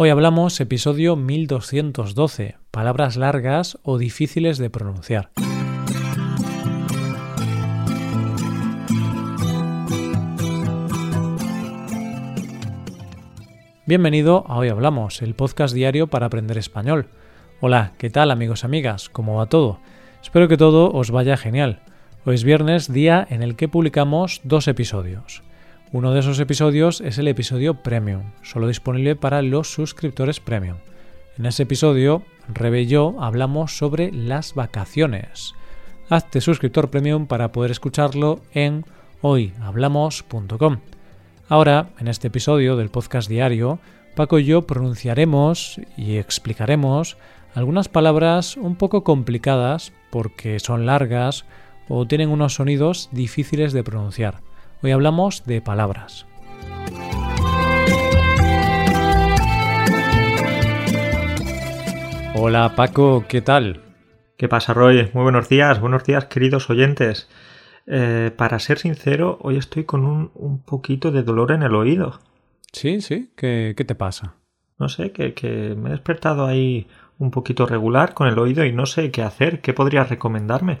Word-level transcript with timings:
Hoy 0.00 0.10
hablamos 0.10 0.60
episodio 0.60 1.16
1212, 1.16 2.56
palabras 2.70 3.16
largas 3.16 3.80
o 3.82 3.98
difíciles 3.98 4.56
de 4.56 4.70
pronunciar. 4.70 5.32
Bienvenido 13.86 14.44
a 14.46 14.58
Hoy 14.58 14.68
Hablamos, 14.68 15.20
el 15.20 15.34
podcast 15.34 15.74
diario 15.74 16.06
para 16.06 16.26
aprender 16.26 16.58
español. 16.58 17.08
Hola, 17.60 17.94
¿qué 17.98 18.08
tal 18.08 18.30
amigos 18.30 18.62
y 18.62 18.66
amigas? 18.66 19.08
¿Cómo 19.08 19.38
va 19.38 19.46
todo? 19.46 19.80
Espero 20.22 20.46
que 20.46 20.56
todo 20.56 20.92
os 20.92 21.10
vaya 21.10 21.36
genial. 21.36 21.82
Hoy 22.24 22.36
es 22.36 22.44
viernes, 22.44 22.92
día 22.92 23.26
en 23.28 23.42
el 23.42 23.56
que 23.56 23.66
publicamos 23.66 24.42
dos 24.44 24.68
episodios. 24.68 25.42
Uno 25.90 26.12
de 26.12 26.20
esos 26.20 26.38
episodios 26.38 27.00
es 27.00 27.16
el 27.16 27.28
episodio 27.28 27.72
Premium, 27.72 28.20
solo 28.42 28.68
disponible 28.68 29.16
para 29.16 29.40
los 29.40 29.72
suscriptores 29.72 30.38
Premium. 30.38 30.76
En 31.38 31.46
ese 31.46 31.62
episodio, 31.62 32.22
Rebe 32.46 32.82
y 32.82 32.86
yo 32.86 33.16
hablamos 33.20 33.78
sobre 33.78 34.12
las 34.12 34.54
vacaciones. 34.54 35.54
Hazte 36.10 36.42
suscriptor 36.42 36.90
Premium 36.90 37.26
para 37.26 37.52
poder 37.52 37.70
escucharlo 37.70 38.40
en 38.52 38.84
hoyhablamos.com. 39.22 40.80
Ahora, 41.48 41.88
en 41.98 42.08
este 42.08 42.26
episodio 42.28 42.76
del 42.76 42.90
podcast 42.90 43.30
diario, 43.30 43.78
Paco 44.14 44.38
y 44.38 44.44
yo 44.44 44.66
pronunciaremos 44.66 45.80
y 45.96 46.18
explicaremos 46.18 47.16
algunas 47.54 47.88
palabras 47.88 48.58
un 48.58 48.76
poco 48.76 49.04
complicadas 49.04 49.94
porque 50.10 50.60
son 50.60 50.84
largas 50.84 51.46
o 51.88 52.06
tienen 52.06 52.28
unos 52.28 52.56
sonidos 52.56 53.08
difíciles 53.10 53.72
de 53.72 53.84
pronunciar. 53.84 54.47
Hoy 54.80 54.92
hablamos 54.92 55.44
de 55.44 55.60
palabras. 55.60 56.24
Hola 62.36 62.74
Paco, 62.76 63.24
¿qué 63.28 63.40
tal? 63.40 63.80
¿Qué 64.36 64.48
pasa, 64.48 64.74
Roy? 64.74 65.10
Muy 65.14 65.24
buenos 65.24 65.48
días, 65.48 65.80
buenos 65.80 66.04
días, 66.04 66.26
queridos 66.26 66.70
oyentes. 66.70 67.28
Eh, 67.88 68.30
para 68.36 68.60
ser 68.60 68.78
sincero, 68.78 69.38
hoy 69.40 69.56
estoy 69.56 69.82
con 69.82 70.04
un, 70.04 70.62
poquito 70.64 71.10
de 71.10 71.24
dolor 71.24 71.50
en 71.50 71.64
el 71.64 71.74
oído. 71.74 72.20
Sí, 72.72 73.00
sí, 73.00 73.32
¿qué, 73.34 73.74
qué 73.76 73.84
te 73.84 73.96
pasa? 73.96 74.36
No 74.78 74.88
sé, 74.88 75.10
que, 75.10 75.34
que 75.34 75.74
me 75.74 75.88
he 75.88 75.92
despertado 75.92 76.46
ahí 76.46 76.86
un 77.18 77.32
poquito 77.32 77.66
regular 77.66 78.14
con 78.14 78.28
el 78.28 78.38
oído 78.38 78.64
y 78.64 78.70
no 78.70 78.86
sé 78.86 79.10
qué 79.10 79.22
hacer. 79.22 79.60
¿Qué 79.60 79.72
podrías 79.72 80.08
recomendarme? 80.08 80.78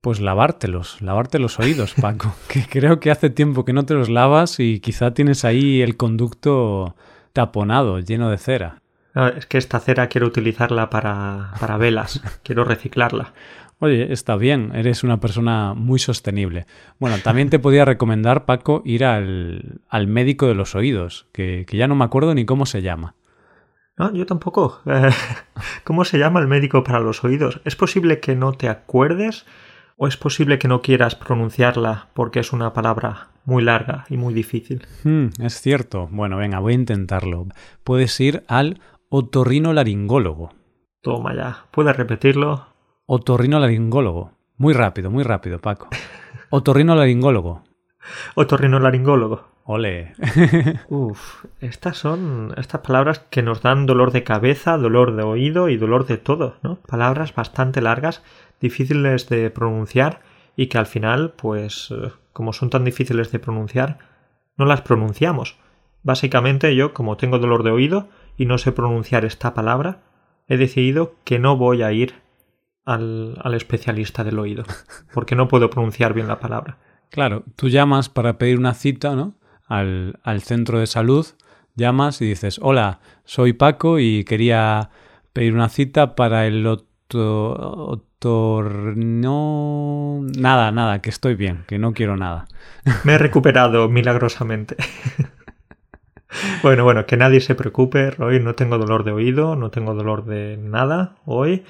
Pues 0.00 0.20
lavártelos, 0.20 1.02
lavarte 1.02 1.40
los 1.40 1.58
oídos, 1.58 1.94
Paco, 2.00 2.32
que 2.48 2.64
creo 2.68 3.00
que 3.00 3.10
hace 3.10 3.30
tiempo 3.30 3.64
que 3.64 3.72
no 3.72 3.84
te 3.84 3.94
los 3.94 4.08
lavas 4.08 4.60
y 4.60 4.78
quizá 4.78 5.12
tienes 5.12 5.44
ahí 5.44 5.82
el 5.82 5.96
conducto 5.96 6.94
taponado, 7.32 7.98
lleno 7.98 8.30
de 8.30 8.38
cera. 8.38 8.80
es 9.36 9.46
que 9.46 9.58
esta 9.58 9.80
cera 9.80 10.06
quiero 10.06 10.28
utilizarla 10.28 10.88
para, 10.88 11.52
para 11.58 11.76
velas, 11.78 12.22
quiero 12.44 12.62
reciclarla. 12.62 13.32
Oye, 13.80 14.12
está 14.12 14.36
bien, 14.36 14.70
eres 14.74 15.02
una 15.02 15.18
persona 15.18 15.74
muy 15.74 15.98
sostenible. 15.98 16.66
Bueno, 17.00 17.16
también 17.22 17.50
te 17.50 17.58
podía 17.58 17.84
recomendar, 17.84 18.44
Paco, 18.44 18.82
ir 18.84 19.04
al, 19.04 19.80
al 19.88 20.06
médico 20.06 20.46
de 20.46 20.54
los 20.54 20.76
oídos, 20.76 21.26
que, 21.32 21.64
que, 21.66 21.76
ya 21.76 21.88
no 21.88 21.96
me 21.96 22.04
acuerdo 22.04 22.34
ni 22.34 22.44
cómo 22.44 22.66
se 22.66 22.82
llama. 22.82 23.14
No, 23.96 24.12
yo 24.12 24.26
tampoco. 24.26 24.80
¿Cómo 25.84 26.04
se 26.04 26.18
llama 26.18 26.38
el 26.38 26.46
médico 26.46 26.84
para 26.84 27.00
los 27.00 27.24
oídos? 27.24 27.60
¿Es 27.64 27.74
posible 27.74 28.20
que 28.20 28.36
no 28.36 28.52
te 28.52 28.68
acuerdes? 28.68 29.44
¿O 30.00 30.06
es 30.06 30.16
posible 30.16 30.60
que 30.60 30.68
no 30.68 30.80
quieras 30.80 31.16
pronunciarla 31.16 32.06
porque 32.14 32.38
es 32.38 32.52
una 32.52 32.72
palabra 32.72 33.30
muy 33.44 33.64
larga 33.64 34.04
y 34.08 34.16
muy 34.16 34.32
difícil? 34.32 34.86
Hmm, 35.02 35.30
es 35.40 35.60
cierto. 35.60 36.08
Bueno, 36.12 36.36
venga, 36.36 36.60
voy 36.60 36.74
a 36.74 36.76
intentarlo. 36.76 37.48
Puedes 37.82 38.20
ir 38.20 38.44
al 38.46 38.80
otorrinolaringólogo. 39.08 40.50
Toma 41.02 41.34
ya. 41.34 41.64
¿Puedes 41.72 41.96
repetirlo? 41.96 42.68
Otorrinolaringólogo. 43.06 44.30
Muy 44.56 44.72
rápido, 44.72 45.10
muy 45.10 45.24
rápido, 45.24 45.58
Paco. 45.58 45.88
Otorrinolaringólogo. 46.50 47.64
Otorrinolaringólogo. 48.36 49.48
Ole. 49.64 50.14
Uf, 50.88 51.44
estas 51.60 51.98
son 51.98 52.54
estas 52.56 52.80
palabras 52.82 53.18
que 53.30 53.42
nos 53.42 53.62
dan 53.62 53.84
dolor 53.84 54.12
de 54.12 54.22
cabeza, 54.22 54.78
dolor 54.78 55.14
de 55.14 55.24
oído 55.24 55.68
y 55.68 55.76
dolor 55.76 56.06
de 56.06 56.16
todo, 56.16 56.56
¿no? 56.62 56.76
Palabras 56.86 57.34
bastante 57.34 57.82
largas 57.82 58.22
difíciles 58.60 59.28
de 59.28 59.50
pronunciar 59.50 60.20
y 60.56 60.66
que 60.66 60.78
al 60.78 60.86
final, 60.86 61.34
pues, 61.36 61.90
eh, 61.90 62.10
como 62.32 62.52
son 62.52 62.70
tan 62.70 62.84
difíciles 62.84 63.30
de 63.30 63.38
pronunciar, 63.38 63.98
no 64.56 64.64
las 64.64 64.82
pronunciamos. 64.82 65.56
Básicamente 66.02 66.74
yo, 66.74 66.94
como 66.94 67.16
tengo 67.16 67.38
dolor 67.38 67.62
de 67.62 67.70
oído 67.70 68.08
y 68.36 68.46
no 68.46 68.58
sé 68.58 68.72
pronunciar 68.72 69.24
esta 69.24 69.54
palabra, 69.54 70.00
he 70.48 70.56
decidido 70.56 71.14
que 71.24 71.38
no 71.38 71.56
voy 71.56 71.82
a 71.82 71.92
ir 71.92 72.14
al, 72.84 73.38
al 73.42 73.54
especialista 73.54 74.24
del 74.24 74.38
oído, 74.38 74.64
porque 75.14 75.36
no 75.36 75.48
puedo 75.48 75.70
pronunciar 75.70 76.14
bien 76.14 76.28
la 76.28 76.40
palabra. 76.40 76.78
Claro, 77.10 77.44
tú 77.56 77.68
llamas 77.68 78.08
para 78.08 78.38
pedir 78.38 78.58
una 78.58 78.74
cita, 78.74 79.14
¿no? 79.14 79.34
Al, 79.66 80.18
al 80.22 80.42
centro 80.42 80.78
de 80.78 80.86
salud, 80.86 81.26
llamas 81.74 82.20
y 82.20 82.26
dices, 82.26 82.58
hola, 82.62 83.00
soy 83.24 83.52
Paco 83.52 83.98
y 83.98 84.24
quería 84.24 84.90
pedir 85.32 85.54
una 85.54 85.68
cita 85.68 86.16
para 86.16 86.46
el 86.46 86.66
no... 88.24 90.20
Nada, 90.38 90.70
nada, 90.72 91.00
que 91.00 91.10
estoy 91.10 91.34
bien, 91.34 91.64
que 91.66 91.78
no 91.78 91.92
quiero 91.92 92.16
nada. 92.16 92.46
Me 93.04 93.14
he 93.14 93.18
recuperado 93.18 93.88
milagrosamente. 93.88 94.76
bueno, 96.62 96.84
bueno, 96.84 97.06
que 97.06 97.16
nadie 97.16 97.40
se 97.40 97.54
preocupe, 97.54 98.10
Roy, 98.10 98.40
no 98.40 98.54
tengo 98.54 98.78
dolor 98.78 99.04
de 99.04 99.12
oído, 99.12 99.56
no 99.56 99.70
tengo 99.70 99.94
dolor 99.94 100.24
de 100.24 100.56
nada 100.56 101.16
hoy. 101.24 101.64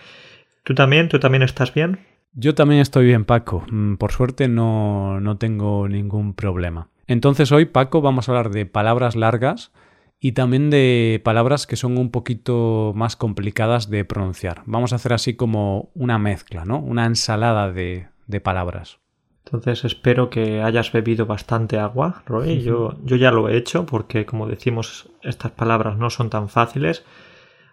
¿Tú 0.65 0.75
también? 0.75 1.09
¿Tú 1.09 1.19
también 1.19 1.43
estás 1.43 1.73
bien? 1.75 2.01
Yo 2.35 2.55
también 2.55 2.81
estoy 2.81 3.07
bien, 3.07 3.25
Paco. 3.25 3.65
Mm, 3.71 3.95
por 3.95 4.13
suerte 4.13 4.49
no, 4.49 5.21
no 5.21 5.39
tengo 5.39 5.89
ningún 5.89 6.35
problema. 6.35 6.89
Entonces 7.07 7.51
hoy, 7.53 7.65
Paco, 7.65 8.01
vamos 8.03 8.29
a 8.29 8.33
hablar 8.33 8.51
de 8.51 8.67
palabras 8.67 9.17
largas 9.17 9.73
y 10.21 10.33
también 10.33 10.71
de 10.71 11.21
palabras 11.25 11.67
que 11.67 11.77
son 11.77 11.97
un 11.99 12.11
poquito 12.11 12.93
más 12.95 13.17
complicadas 13.17 13.89
de 13.89 14.05
pronunciar. 14.05 14.63
Vamos 14.67 14.93
a 14.93 14.97
hacer 14.97 15.13
así 15.13 15.35
como 15.35 15.91
una 15.95 16.19
mezcla, 16.19 16.65
¿no? 16.65 16.79
Una 16.79 17.07
ensalada 17.07 17.73
de, 17.73 18.09
de 18.27 18.41
palabras. 18.41 18.99
Entonces 19.45 19.85
espero 19.85 20.29
que 20.29 20.61
hayas 20.61 20.93
bebido 20.93 21.25
bastante 21.25 21.79
agua, 21.79 22.23
Roy. 22.27 22.61
Yo, 22.61 22.99
yo 23.03 23.17
ya 23.17 23.31
lo 23.31 23.49
he 23.49 23.57
hecho 23.57 23.87
porque, 23.87 24.27
como 24.27 24.47
decimos, 24.47 25.09
estas 25.23 25.53
palabras 25.53 25.97
no 25.97 26.11
son 26.11 26.29
tan 26.29 26.49
fáciles. 26.51 27.05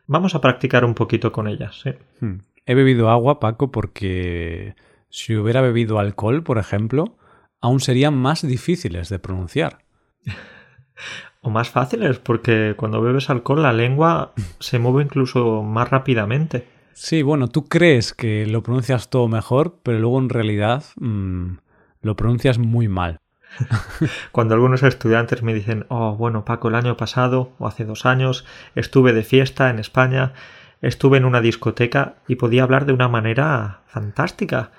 Vamos 0.07 0.35
a 0.35 0.41
practicar 0.41 0.85
un 0.85 0.93
poquito 0.93 1.31
con 1.31 1.47
ellas. 1.47 1.83
Hmm. 2.21 2.37
He 2.65 2.75
bebido 2.75 3.09
agua, 3.09 3.39
Paco, 3.39 3.71
porque 3.71 4.75
si 5.09 5.35
hubiera 5.35 5.61
bebido 5.61 5.99
alcohol, 5.99 6.43
por 6.43 6.59
ejemplo, 6.59 7.17
aún 7.59 7.81
serían 7.81 8.15
más 8.15 8.47
difíciles 8.47 9.09
de 9.09 9.19
pronunciar. 9.19 9.79
o 11.45 11.51
más 11.51 11.69
fáciles, 11.69 12.17
porque 12.17 12.73
cuando 12.75 13.01
bebes 13.01 13.29
alcohol 13.29 13.61
la 13.61 13.71
lengua 13.71 14.33
se 14.59 14.79
mueve 14.79 15.03
incluso 15.03 15.61
más 15.61 15.91
rápidamente. 15.91 16.67
Sí, 16.93 17.21
bueno, 17.21 17.49
tú 17.49 17.67
crees 17.67 18.15
que 18.15 18.47
lo 18.47 18.63
pronuncias 18.63 19.11
todo 19.11 19.27
mejor, 19.27 19.77
pero 19.83 19.99
luego 19.99 20.17
en 20.17 20.29
realidad 20.29 20.83
mmm, 20.95 21.57
lo 22.01 22.15
pronuncias 22.15 22.57
muy 22.57 22.87
mal. 22.87 23.19
Cuando 24.31 24.55
algunos 24.55 24.81
estudiantes 24.81 25.43
me 25.43 25.53
dicen, 25.53 25.85
oh, 25.89 26.15
bueno, 26.15 26.45
Paco, 26.45 26.69
el 26.69 26.75
año 26.75 26.97
pasado 26.97 27.51
o 27.59 27.67
hace 27.67 27.85
dos 27.85 28.07
años 28.07 28.43
estuve 28.73 29.13
de 29.13 29.21
fiesta 29.21 29.69
en 29.69 29.77
España, 29.77 30.33
estuve 30.81 31.19
en 31.19 31.25
una 31.25 31.41
discoteca 31.41 32.15
y 32.27 32.37
podía 32.37 32.63
hablar 32.63 32.87
de 32.87 32.93
una 32.93 33.07
manera 33.07 33.81
fantástica. 33.85 34.71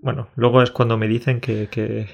Bueno, 0.00 0.28
luego 0.36 0.62
es 0.62 0.70
cuando 0.70 0.96
me 0.96 1.06
dicen 1.06 1.42
que, 1.42 1.68
que, 1.68 2.08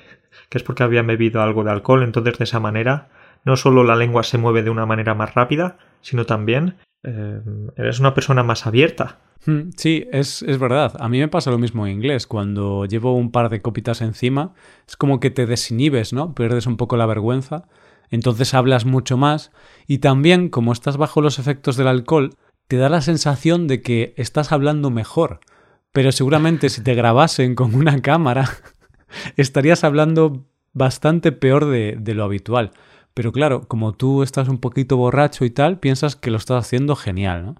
que 0.49 0.59
es 0.59 0.65
porque 0.65 0.83
había 0.83 1.03
bebido 1.03 1.43
algo 1.43 1.63
de 1.63 1.71
alcohol, 1.71 2.03
entonces 2.03 2.39
de 2.39 2.45
esa 2.45 2.59
manera 2.59 3.07
no 3.45 3.57
solo 3.57 3.85
la 3.85 3.97
lengua 3.97 4.23
se 4.23 4.39
mueve 4.39 4.63
de 4.63 4.71
una 4.71 4.87
manera 4.87 5.15
más 5.15 5.35
rápida, 5.35 5.79
sino 6.01 6.27
también 6.27 6.77
eh, 7.03 7.41
eres 7.77 8.01
una 8.01 8.15
persona 8.15 8.43
más 8.43 8.67
abierta. 8.67 9.19
Hmm, 9.47 9.71
sí, 9.77 10.07
es, 10.13 10.43
es, 10.43 10.59
verdad. 10.59 10.95
A 10.99 11.09
mí 11.09 11.19
me 11.19 11.29
pasa 11.29 11.51
lo 11.51 11.59
mismo 11.59 11.87
en 11.87 11.93
inglés. 11.95 12.27
Cuando 12.27 12.85
llevo 12.87 13.15
un 13.15 13.31
par 13.31 13.49
de 13.51 13.63
copitas 13.63 14.01
encima, 14.01 14.55
es 14.87 14.97
como 14.97 15.21
que 15.21 15.31
te 15.31 15.47
desinhibes, 15.47 16.13
¿no? 16.13 16.35
Pierdes 16.35 16.67
un 16.67 16.77
poco 16.77 16.97
la 16.97 17.07
vergüenza. 17.07 17.69
Entonces 18.11 18.55
hablas 18.55 18.85
mucho 18.85 19.17
más. 19.17 19.53
Y 19.87 19.99
también, 19.99 20.49
como 20.49 20.73
estás 20.73 20.97
bajo 20.97 21.21
los 21.21 21.39
efectos 21.39 21.77
del 21.77 21.89
alcohol, 21.89 22.35
te 22.67 22.77
da 22.77 22.89
la 22.89 23.01
sensación 23.01 23.67
de 23.69 23.81
que 23.81 24.15
estás 24.17 24.53
hablando 24.53 24.91
mejor. 24.91 25.41
Pero 25.93 26.13
seguramente 26.13 26.69
si 26.69 26.83
te 26.83 26.95
grabasen 26.95 27.55
con 27.55 27.75
una 27.75 28.01
cámara, 28.03 28.49
estarías 29.37 29.85
hablando 29.85 30.47
bastante 30.73 31.33
peor 31.33 31.67
de, 31.67 31.97
de 31.99 32.15
lo 32.15 32.25
habitual. 32.25 32.73
Pero 33.19 33.33
claro, 33.33 33.67
como 33.67 33.95
tú 33.95 34.23
estás 34.23 34.49
un 34.49 34.59
poquito 34.59 34.97
borracho 34.97 35.45
y 35.45 35.51
tal, 35.51 35.81
piensas 35.81 36.15
que 36.15 36.31
lo 36.31 36.37
estás 36.37 36.65
haciendo 36.65 36.95
genial, 36.95 37.47
¿no? 37.47 37.57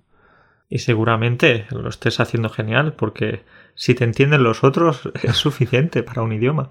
Y 0.69 0.79
seguramente 0.79 1.67
lo 1.71 1.89
estés 1.89 2.21
haciendo 2.21 2.49
genial, 2.49 2.93
porque 2.93 3.43
si 3.75 3.97
te 3.97 4.05
entienden 4.05 4.45
los 4.45 4.63
otros 4.63 5.11
es 5.25 5.35
suficiente 5.35 6.05
para 6.05 6.23
un 6.23 6.33
idioma. 6.33 6.69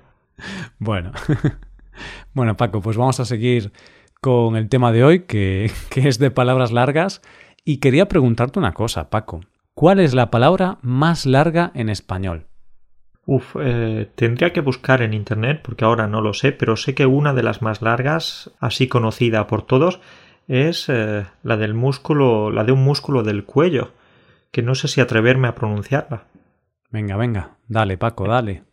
Bueno. 0.80 1.12
bueno, 2.34 2.56
Paco, 2.56 2.80
pues 2.80 2.96
vamos 2.96 3.20
a 3.20 3.26
seguir 3.26 3.74
con 4.22 4.56
el 4.56 4.70
tema 4.70 4.94
de 4.94 5.04
hoy, 5.04 5.20
que, 5.24 5.70
que 5.90 6.08
es 6.08 6.18
de 6.18 6.32
palabras 6.32 6.72
largas. 6.72 7.22
Y 7.66 7.80
quería 7.80 8.08
preguntarte 8.08 8.58
una 8.58 8.74
cosa, 8.74 9.10
Paco. 9.10 9.42
¿Cuál 9.74 10.00
es 10.00 10.14
la 10.14 10.32
palabra 10.32 10.78
más 10.82 11.26
larga 11.26 11.74
en 11.76 11.90
español? 11.90 12.47
Uf, 13.30 13.58
eh, 13.60 14.10
tendría 14.16 14.54
que 14.54 14.62
buscar 14.62 15.02
en 15.02 15.14
internet 15.14 15.60
porque 15.62 15.84
ahora 15.84 16.08
no 16.08 16.22
lo 16.22 16.34
sé, 16.34 16.54
pero 16.54 16.78
sé 16.78 16.96
que 16.96 17.06
una 17.06 17.34
de 17.34 17.44
las 17.44 17.62
más 17.62 17.82
largas, 17.82 18.52
así 18.62 18.88
conocida 18.88 19.48
por 19.48 19.64
todos, 19.64 20.00
es 20.48 20.88
eh, 20.88 21.26
la 21.44 21.58
del 21.58 21.74
músculo, 21.74 22.52
la 22.52 22.64
de 22.64 22.72
un 22.72 22.86
músculo 22.86 23.24
del 23.24 23.44
cuello, 23.44 23.92
que 24.50 24.62
no 24.62 24.76
sé 24.76 24.88
si 24.88 25.02
atreverme 25.02 25.50
a 25.50 25.56
pronunciarla. 25.56 26.24
Venga, 26.90 27.18
venga, 27.18 27.58
dale, 27.68 27.98
Paco, 27.98 28.30
dale. 28.30 28.64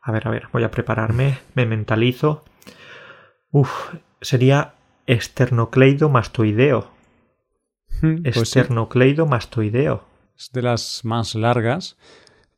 A 0.00 0.10
ver, 0.10 0.26
a 0.26 0.32
ver, 0.32 0.48
voy 0.52 0.64
a 0.64 0.72
prepararme, 0.72 1.38
me 1.54 1.64
mentalizo. 1.64 2.42
Uf, 3.52 3.94
sería 4.20 4.74
esternocleidomastoideo. 5.06 6.90
Pues 8.00 8.36
esternocleidomastoideo. 8.36 10.02
es 10.36 10.50
de 10.50 10.62
las 10.62 11.04
más 11.04 11.36
largas, 11.36 11.96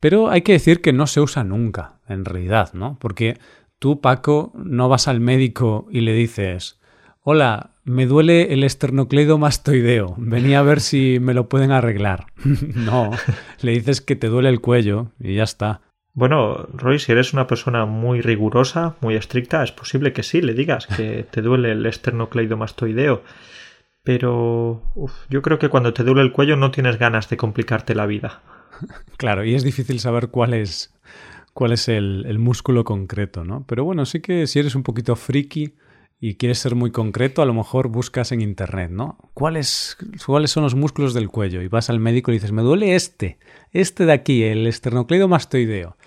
pero 0.05 0.29
hay 0.29 0.43
que 0.43 0.51
decir 0.51 0.81
que 0.81 0.93
no 0.93 1.07
se 1.07 1.19
usa 1.19 1.43
nunca, 1.43 1.95
en 2.07 2.25
realidad, 2.25 2.75
¿no? 2.75 2.95
Porque 3.01 3.39
tú, 3.79 4.01
Paco, 4.01 4.51
no 4.53 4.87
vas 4.87 5.07
al 5.07 5.19
médico 5.19 5.87
y 5.89 6.01
le 6.01 6.13
dices, 6.13 6.79
hola, 7.21 7.71
me 7.85 8.05
duele 8.05 8.53
el 8.53 8.63
esternocleidomastoideo, 8.63 10.13
venía 10.19 10.59
a 10.59 10.61
ver 10.61 10.81
si 10.81 11.17
me 11.19 11.33
lo 11.33 11.49
pueden 11.49 11.71
arreglar. 11.71 12.27
no, 12.75 13.09
le 13.61 13.71
dices 13.71 13.99
que 13.99 14.15
te 14.15 14.27
duele 14.27 14.49
el 14.49 14.61
cuello 14.61 15.07
y 15.19 15.33
ya 15.37 15.43
está. 15.43 15.81
Bueno, 16.13 16.67
Roy, 16.71 16.99
si 16.99 17.11
eres 17.11 17.33
una 17.33 17.47
persona 17.47 17.87
muy 17.87 18.21
rigurosa, 18.21 18.97
muy 19.01 19.15
estricta, 19.15 19.63
es 19.63 19.71
posible 19.71 20.13
que 20.13 20.21
sí 20.21 20.39
le 20.39 20.53
digas 20.53 20.85
que 20.85 21.25
te 21.31 21.41
duele 21.41 21.71
el 21.71 21.83
esternocleidomastoideo. 21.83 23.23
Pero 24.03 24.83
uf, 24.93 25.13
yo 25.31 25.41
creo 25.41 25.57
que 25.57 25.69
cuando 25.69 25.95
te 25.95 26.03
duele 26.03 26.21
el 26.21 26.31
cuello 26.31 26.57
no 26.57 26.69
tienes 26.69 26.99
ganas 26.99 27.27
de 27.27 27.37
complicarte 27.37 27.95
la 27.95 28.05
vida. 28.05 28.43
Claro, 29.17 29.45
y 29.45 29.55
es 29.55 29.63
difícil 29.63 29.99
saber 29.99 30.29
cuál 30.29 30.53
es, 30.53 30.93
cuál 31.53 31.71
es 31.71 31.87
el, 31.87 32.25
el 32.27 32.39
músculo 32.39 32.83
concreto, 32.83 33.43
¿no? 33.43 33.65
Pero 33.67 33.83
bueno, 33.83 34.05
sí 34.05 34.19
que 34.19 34.47
si 34.47 34.59
eres 34.59 34.75
un 34.75 34.83
poquito 34.83 35.15
friki 35.15 35.73
y 36.19 36.35
quieres 36.35 36.59
ser 36.59 36.75
muy 36.75 36.91
concreto, 36.91 37.41
a 37.41 37.45
lo 37.45 37.53
mejor 37.53 37.89
buscas 37.89 38.31
en 38.31 38.41
internet, 38.41 38.89
¿no? 38.89 39.17
¿Cuáles, 39.33 39.97
¿Cuáles 40.25 40.51
son 40.51 40.63
los 40.63 40.75
músculos 40.75 41.13
del 41.13 41.29
cuello? 41.29 41.61
Y 41.61 41.67
vas 41.67 41.89
al 41.89 41.99
médico 41.99 42.31
y 42.31 42.35
dices, 42.35 42.51
me 42.51 42.61
duele 42.61 42.95
este, 42.95 43.37
este 43.71 44.05
de 44.05 44.13
aquí, 44.13 44.43
el 44.43 44.65
esternocleidomastoideo. 44.65 45.97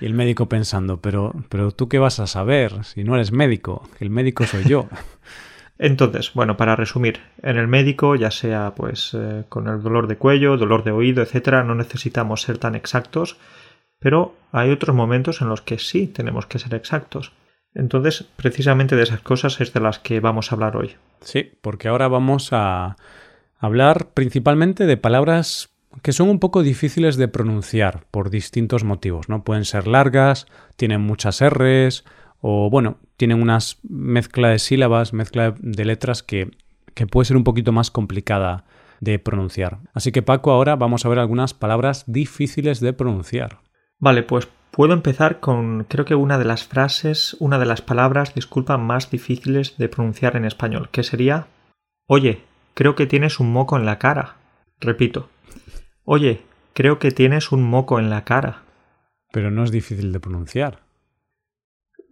Y 0.00 0.06
el 0.06 0.14
médico 0.14 0.48
pensando, 0.48 1.00
pero, 1.00 1.34
pero 1.48 1.70
tú 1.70 1.88
qué 1.88 1.98
vas 1.98 2.18
a 2.20 2.26
saber 2.26 2.84
si 2.84 3.04
no 3.04 3.14
eres 3.14 3.32
médico, 3.32 3.88
el 4.00 4.10
médico 4.10 4.46
soy 4.46 4.64
yo. 4.64 4.88
Entonces, 5.84 6.32
bueno, 6.32 6.56
para 6.56 6.76
resumir, 6.76 7.18
en 7.42 7.56
el 7.56 7.66
médico, 7.66 8.14
ya 8.14 8.30
sea 8.30 8.72
pues 8.76 9.14
eh, 9.14 9.42
con 9.48 9.66
el 9.66 9.82
dolor 9.82 10.06
de 10.06 10.16
cuello, 10.16 10.56
dolor 10.56 10.84
de 10.84 10.92
oído, 10.92 11.24
etcétera, 11.24 11.64
no 11.64 11.74
necesitamos 11.74 12.42
ser 12.42 12.58
tan 12.58 12.76
exactos, 12.76 13.36
pero 13.98 14.36
hay 14.52 14.70
otros 14.70 14.94
momentos 14.94 15.40
en 15.40 15.48
los 15.48 15.60
que 15.60 15.80
sí 15.80 16.06
tenemos 16.06 16.46
que 16.46 16.60
ser 16.60 16.72
exactos. 16.74 17.32
Entonces, 17.74 18.24
precisamente 18.36 18.94
de 18.94 19.02
esas 19.02 19.22
cosas 19.22 19.60
es 19.60 19.72
de 19.72 19.80
las 19.80 19.98
que 19.98 20.20
vamos 20.20 20.52
a 20.52 20.54
hablar 20.54 20.76
hoy. 20.76 20.94
Sí, 21.20 21.50
porque 21.60 21.88
ahora 21.88 22.06
vamos 22.06 22.50
a 22.52 22.96
hablar 23.58 24.10
principalmente 24.14 24.86
de 24.86 24.96
palabras 24.96 25.70
que 26.02 26.12
son 26.12 26.28
un 26.28 26.38
poco 26.38 26.62
difíciles 26.62 27.16
de 27.16 27.26
pronunciar 27.26 28.04
por 28.12 28.30
distintos 28.30 28.84
motivos, 28.84 29.28
¿no? 29.28 29.42
Pueden 29.42 29.64
ser 29.64 29.88
largas, 29.88 30.46
tienen 30.76 31.00
muchas 31.00 31.42
R's, 31.42 32.04
o 32.40 32.70
bueno, 32.70 32.98
tienen 33.22 33.40
una 33.40 33.58
mezcla 33.88 34.48
de 34.48 34.58
sílabas, 34.58 35.12
mezcla 35.12 35.54
de 35.56 35.84
letras 35.84 36.24
que, 36.24 36.50
que 36.92 37.06
puede 37.06 37.26
ser 37.26 37.36
un 37.36 37.44
poquito 37.44 37.70
más 37.70 37.92
complicada 37.92 38.64
de 38.98 39.20
pronunciar. 39.20 39.78
Así 39.94 40.10
que 40.10 40.22
Paco, 40.22 40.50
ahora 40.50 40.74
vamos 40.74 41.06
a 41.06 41.08
ver 41.08 41.20
algunas 41.20 41.54
palabras 41.54 42.02
difíciles 42.08 42.80
de 42.80 42.92
pronunciar. 42.92 43.60
Vale, 44.00 44.24
pues 44.24 44.48
puedo 44.72 44.92
empezar 44.92 45.38
con 45.38 45.84
creo 45.84 46.04
que 46.04 46.16
una 46.16 46.36
de 46.36 46.46
las 46.46 46.64
frases, 46.64 47.36
una 47.38 47.60
de 47.60 47.66
las 47.66 47.80
palabras, 47.80 48.34
disculpa, 48.34 48.76
más 48.76 49.08
difíciles 49.08 49.78
de 49.78 49.88
pronunciar 49.88 50.34
en 50.34 50.44
español, 50.44 50.88
que 50.90 51.04
sería 51.04 51.46
Oye, 52.08 52.42
creo 52.74 52.96
que 52.96 53.06
tienes 53.06 53.38
un 53.38 53.52
moco 53.52 53.76
en 53.76 53.86
la 53.86 54.00
cara. 54.00 54.34
Repito. 54.80 55.28
Oye, 56.04 56.42
creo 56.72 56.98
que 56.98 57.12
tienes 57.12 57.52
un 57.52 57.62
moco 57.62 58.00
en 58.00 58.10
la 58.10 58.24
cara. 58.24 58.64
Pero 59.30 59.52
no 59.52 59.62
es 59.62 59.70
difícil 59.70 60.10
de 60.10 60.18
pronunciar. 60.18 60.80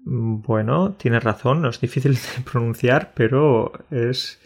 Bueno, 0.02 0.93
tienes 0.93 1.23
razón, 1.23 1.62
no 1.62 1.69
es 1.69 1.81
difícil 1.81 2.14
de 2.14 2.43
pronunciar, 2.50 3.12
pero 3.14 3.73
es, 3.91 4.41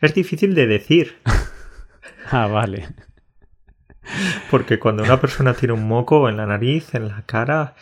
es 0.00 0.14
difícil 0.14 0.54
de 0.54 0.66
decir. 0.66 1.16
ah, 2.30 2.46
vale. 2.46 2.88
Porque 4.50 4.78
cuando 4.78 5.02
una 5.02 5.20
persona 5.20 5.54
tiene 5.54 5.74
un 5.74 5.86
moco 5.86 6.28
en 6.28 6.36
la 6.36 6.46
nariz, 6.46 6.94
en 6.94 7.08
la 7.08 7.22
cara, 7.26 7.74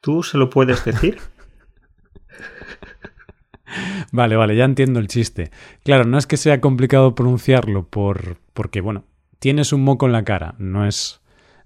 tú 0.00 0.22
se 0.22 0.38
lo 0.38 0.50
puedes 0.50 0.84
decir. 0.84 1.18
Vale, 4.12 4.36
vale, 4.36 4.56
ya 4.56 4.64
entiendo 4.64 4.98
el 4.98 5.08
chiste. 5.08 5.50
Claro, 5.84 6.04
no 6.04 6.16
es 6.16 6.26
que 6.26 6.38
sea 6.38 6.58
complicado 6.60 7.14
pronunciarlo 7.14 7.86
por 7.86 8.38
porque 8.54 8.80
bueno, 8.80 9.04
tienes 9.38 9.74
un 9.74 9.82
moco 9.84 10.06
en 10.06 10.12
la 10.12 10.24
cara, 10.24 10.54
no 10.58 10.86
es 10.86 11.20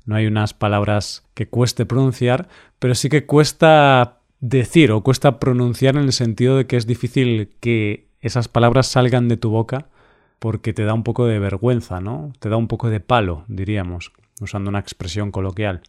no 0.05 0.17
hay 0.17 0.27
unas 0.27 0.53
palabras 0.53 1.25
que 1.35 1.49
cueste 1.49 1.87
pronunciar, 1.87 2.49
pero 2.81 2.97
sí 2.97 3.09
que 3.09 3.25
cuesta 3.25 4.22
decir 4.43 4.91
o 4.91 5.03
cuesta 5.03 5.39
pronunciar 5.39 5.97
en 5.97 6.03
el 6.03 6.13
sentido 6.13 6.57
de 6.57 6.67
que 6.67 6.77
es 6.77 6.87
difícil 6.87 7.49
que 7.61 8.09
esas 8.21 8.49
palabras 8.49 8.89
salgan 8.89 9.29
de 9.29 9.39
tu 9.39 9.51
boca 9.51 9.87
porque 10.39 10.73
te 10.73 10.85
da 10.85 10.93
un 10.93 11.05
poco 11.05 11.27
de 11.27 11.39
vergüenza, 11.39 12.01
¿no? 12.01 12.33
Te 12.41 12.49
da 12.49 12.57
un 12.57 12.67
poco 12.67 12.91
de 12.91 12.99
palo, 12.99 13.45
diríamos, 13.47 14.13
usando 14.41 14.69
una 14.69 14.81
expresión 14.81 15.31
coloquial. 15.31 15.83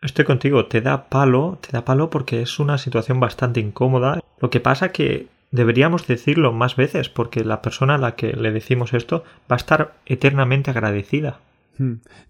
Estoy 0.00 0.24
contigo, 0.24 0.66
te 0.66 0.80
da 0.80 1.08
palo, 1.08 1.58
te 1.60 1.72
da 1.72 1.84
palo 1.84 2.08
porque 2.08 2.42
es 2.42 2.60
una 2.60 2.78
situación 2.78 3.18
bastante 3.18 3.58
incómoda. 3.58 4.20
Lo 4.40 4.50
que 4.50 4.60
pasa 4.60 4.92
que 4.92 5.26
deberíamos 5.50 6.06
decirlo 6.06 6.52
más 6.52 6.76
veces 6.76 7.08
porque 7.08 7.44
la 7.44 7.62
persona 7.62 7.96
a 7.96 7.98
la 7.98 8.14
que 8.14 8.32
le 8.32 8.52
decimos 8.52 8.94
esto 8.94 9.24
va 9.50 9.56
a 9.56 9.62
estar 9.62 9.94
eternamente 10.06 10.70
agradecida. 10.70 11.40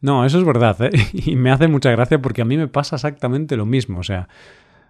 No, 0.01 0.25
eso 0.25 0.39
es 0.39 0.45
verdad, 0.45 0.81
¿eh? 0.81 0.91
y 1.13 1.37
me 1.37 1.51
hace 1.51 1.69
mucha 1.69 1.91
gracia 1.91 2.23
porque 2.23 2.41
a 2.41 2.47
mí 2.47 2.57
me 2.57 2.69
pasa 2.69 2.97
exactamente 2.97 3.57
lo 3.57 3.67
mismo. 3.67 3.99
O 3.99 4.03
sea, 4.03 4.29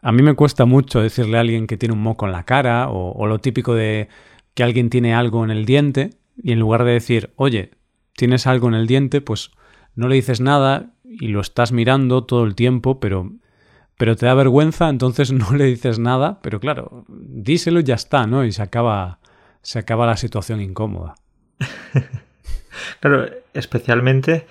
a 0.02 0.10
mí 0.10 0.22
me 0.22 0.34
cuesta 0.34 0.64
mucho 0.64 1.00
decirle 1.00 1.36
a 1.38 1.40
alguien 1.40 1.68
que 1.68 1.76
tiene 1.76 1.94
un 1.94 2.02
moco 2.02 2.26
en 2.26 2.32
la 2.32 2.44
cara 2.44 2.88
o, 2.90 3.26
lo 3.26 3.38
típico 3.38 3.74
de 3.74 4.08
que 4.54 4.64
alguien 4.64 4.90
tiene 4.90 5.14
algo 5.14 5.44
en 5.44 5.50
el 5.50 5.64
diente 5.64 6.10
y 6.36 6.52
en 6.52 6.58
lugar 6.58 6.84
de 6.84 6.92
decir, 6.92 7.32
oye, 7.36 7.70
tienes 8.16 8.48
algo 8.48 8.68
en 8.68 8.74
el 8.74 8.88
diente, 8.88 9.20
pues 9.20 9.52
no 9.94 10.08
le 10.08 10.16
dices 10.16 10.40
nada 10.40 10.90
y 11.04 11.28
lo 11.28 11.40
estás 11.40 11.70
mirando 11.70 12.24
todo 12.24 12.44
el 12.44 12.56
tiempo, 12.56 12.98
pero, 12.98 13.30
pero 13.96 14.16
te 14.16 14.26
da 14.26 14.34
vergüenza, 14.34 14.88
entonces 14.88 15.30
no 15.32 15.52
le 15.52 15.66
dices 15.66 16.00
nada, 16.00 16.40
pero 16.42 16.58
claro, 16.58 17.04
díselo 17.08 17.80
y 17.80 17.84
ya 17.84 17.94
está, 17.94 18.26
¿no? 18.26 18.44
Y 18.44 18.50
se 18.50 18.62
acaba, 18.62 19.20
se 19.62 19.78
acaba 19.78 20.04
la 20.04 20.16
situación 20.16 20.60
incómoda. 20.60 21.14
claro, 23.00 23.26
especialmente 23.54 24.46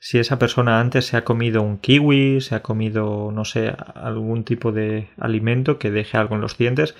si 0.00 0.18
esa 0.18 0.38
persona 0.38 0.80
antes 0.80 1.06
se 1.06 1.18
ha 1.18 1.24
comido 1.24 1.62
un 1.62 1.76
kiwi, 1.76 2.40
se 2.40 2.54
ha 2.54 2.62
comido, 2.62 3.30
no 3.32 3.44
sé, 3.44 3.72
algún 3.94 4.44
tipo 4.44 4.72
de 4.72 5.10
alimento 5.18 5.78
que 5.78 5.90
deje 5.90 6.16
algo 6.16 6.34
en 6.34 6.40
los 6.40 6.56
dientes, 6.56 6.96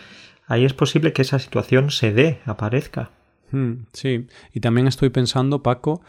ahí 0.47 0.67
es 0.67 0.75
posible 0.75 1.15
que 1.15 1.23
esa 1.23 1.39
situación 1.39 1.91
se 1.91 2.13
dé, 2.13 2.41
aparezca. 2.45 3.11
Hmm, 3.51 3.87
sí, 3.95 4.27
y 4.53 4.61
también 4.61 4.87
estoy 4.87 5.09
pensando, 5.09 5.63
Paco, 5.63 6.03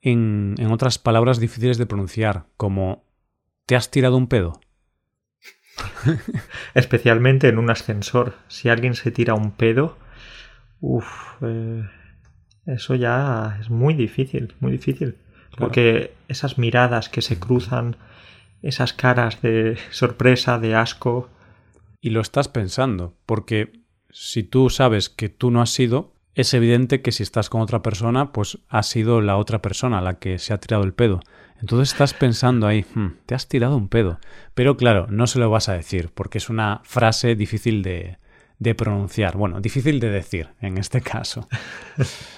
en, 0.00 0.54
en 0.58 0.72
otras 0.72 0.98
palabras 0.98 1.38
difíciles 1.38 1.76
de 1.76 1.84
pronunciar, 1.84 2.46
como 2.56 3.04
¿te 3.66 3.76
has 3.76 3.90
tirado 3.90 4.16
un 4.16 4.26
pedo? 4.26 4.58
Especialmente 6.74 7.48
en 7.48 7.58
un 7.58 7.70
ascensor. 7.70 8.34
Si 8.48 8.70
alguien 8.70 8.94
se 8.94 9.10
tira 9.10 9.34
un 9.34 9.52
pedo, 9.52 9.98
uff, 10.80 11.06
eh, 11.42 11.84
eso 12.64 12.94
ya 12.94 13.58
es 13.60 13.68
muy 13.68 13.92
difícil, 13.92 14.54
muy 14.60 14.72
difícil. 14.72 15.18
Porque 15.58 16.14
esas 16.28 16.58
miradas 16.58 17.08
que 17.08 17.22
se 17.22 17.38
cruzan, 17.38 17.96
esas 18.62 18.92
caras 18.92 19.42
de 19.42 19.76
sorpresa, 19.90 20.58
de 20.58 20.74
asco. 20.74 21.28
Y 22.00 22.10
lo 22.10 22.20
estás 22.20 22.48
pensando, 22.48 23.14
porque 23.26 23.72
si 24.10 24.42
tú 24.42 24.70
sabes 24.70 25.08
que 25.08 25.28
tú 25.28 25.50
no 25.50 25.60
has 25.60 25.70
sido, 25.70 26.12
es 26.34 26.54
evidente 26.54 27.02
que 27.02 27.10
si 27.10 27.24
estás 27.24 27.50
con 27.50 27.60
otra 27.60 27.82
persona, 27.82 28.32
pues 28.32 28.58
ha 28.68 28.84
sido 28.84 29.20
la 29.20 29.36
otra 29.36 29.60
persona 29.60 30.00
la 30.00 30.20
que 30.20 30.38
se 30.38 30.54
ha 30.54 30.58
tirado 30.58 30.84
el 30.84 30.94
pedo. 30.94 31.20
Entonces 31.60 31.92
estás 31.92 32.14
pensando 32.14 32.68
ahí, 32.68 32.84
hm, 32.94 33.08
te 33.26 33.34
has 33.34 33.48
tirado 33.48 33.76
un 33.76 33.88
pedo. 33.88 34.20
Pero 34.54 34.76
claro, 34.76 35.08
no 35.10 35.26
se 35.26 35.40
lo 35.40 35.50
vas 35.50 35.68
a 35.68 35.72
decir, 35.72 36.10
porque 36.14 36.38
es 36.38 36.48
una 36.48 36.80
frase 36.84 37.34
difícil 37.34 37.82
de, 37.82 38.18
de 38.58 38.74
pronunciar. 38.74 39.36
Bueno, 39.36 39.60
difícil 39.60 39.98
de 40.00 40.10
decir 40.10 40.48
en 40.60 40.78
este 40.78 41.00
caso. 41.00 41.48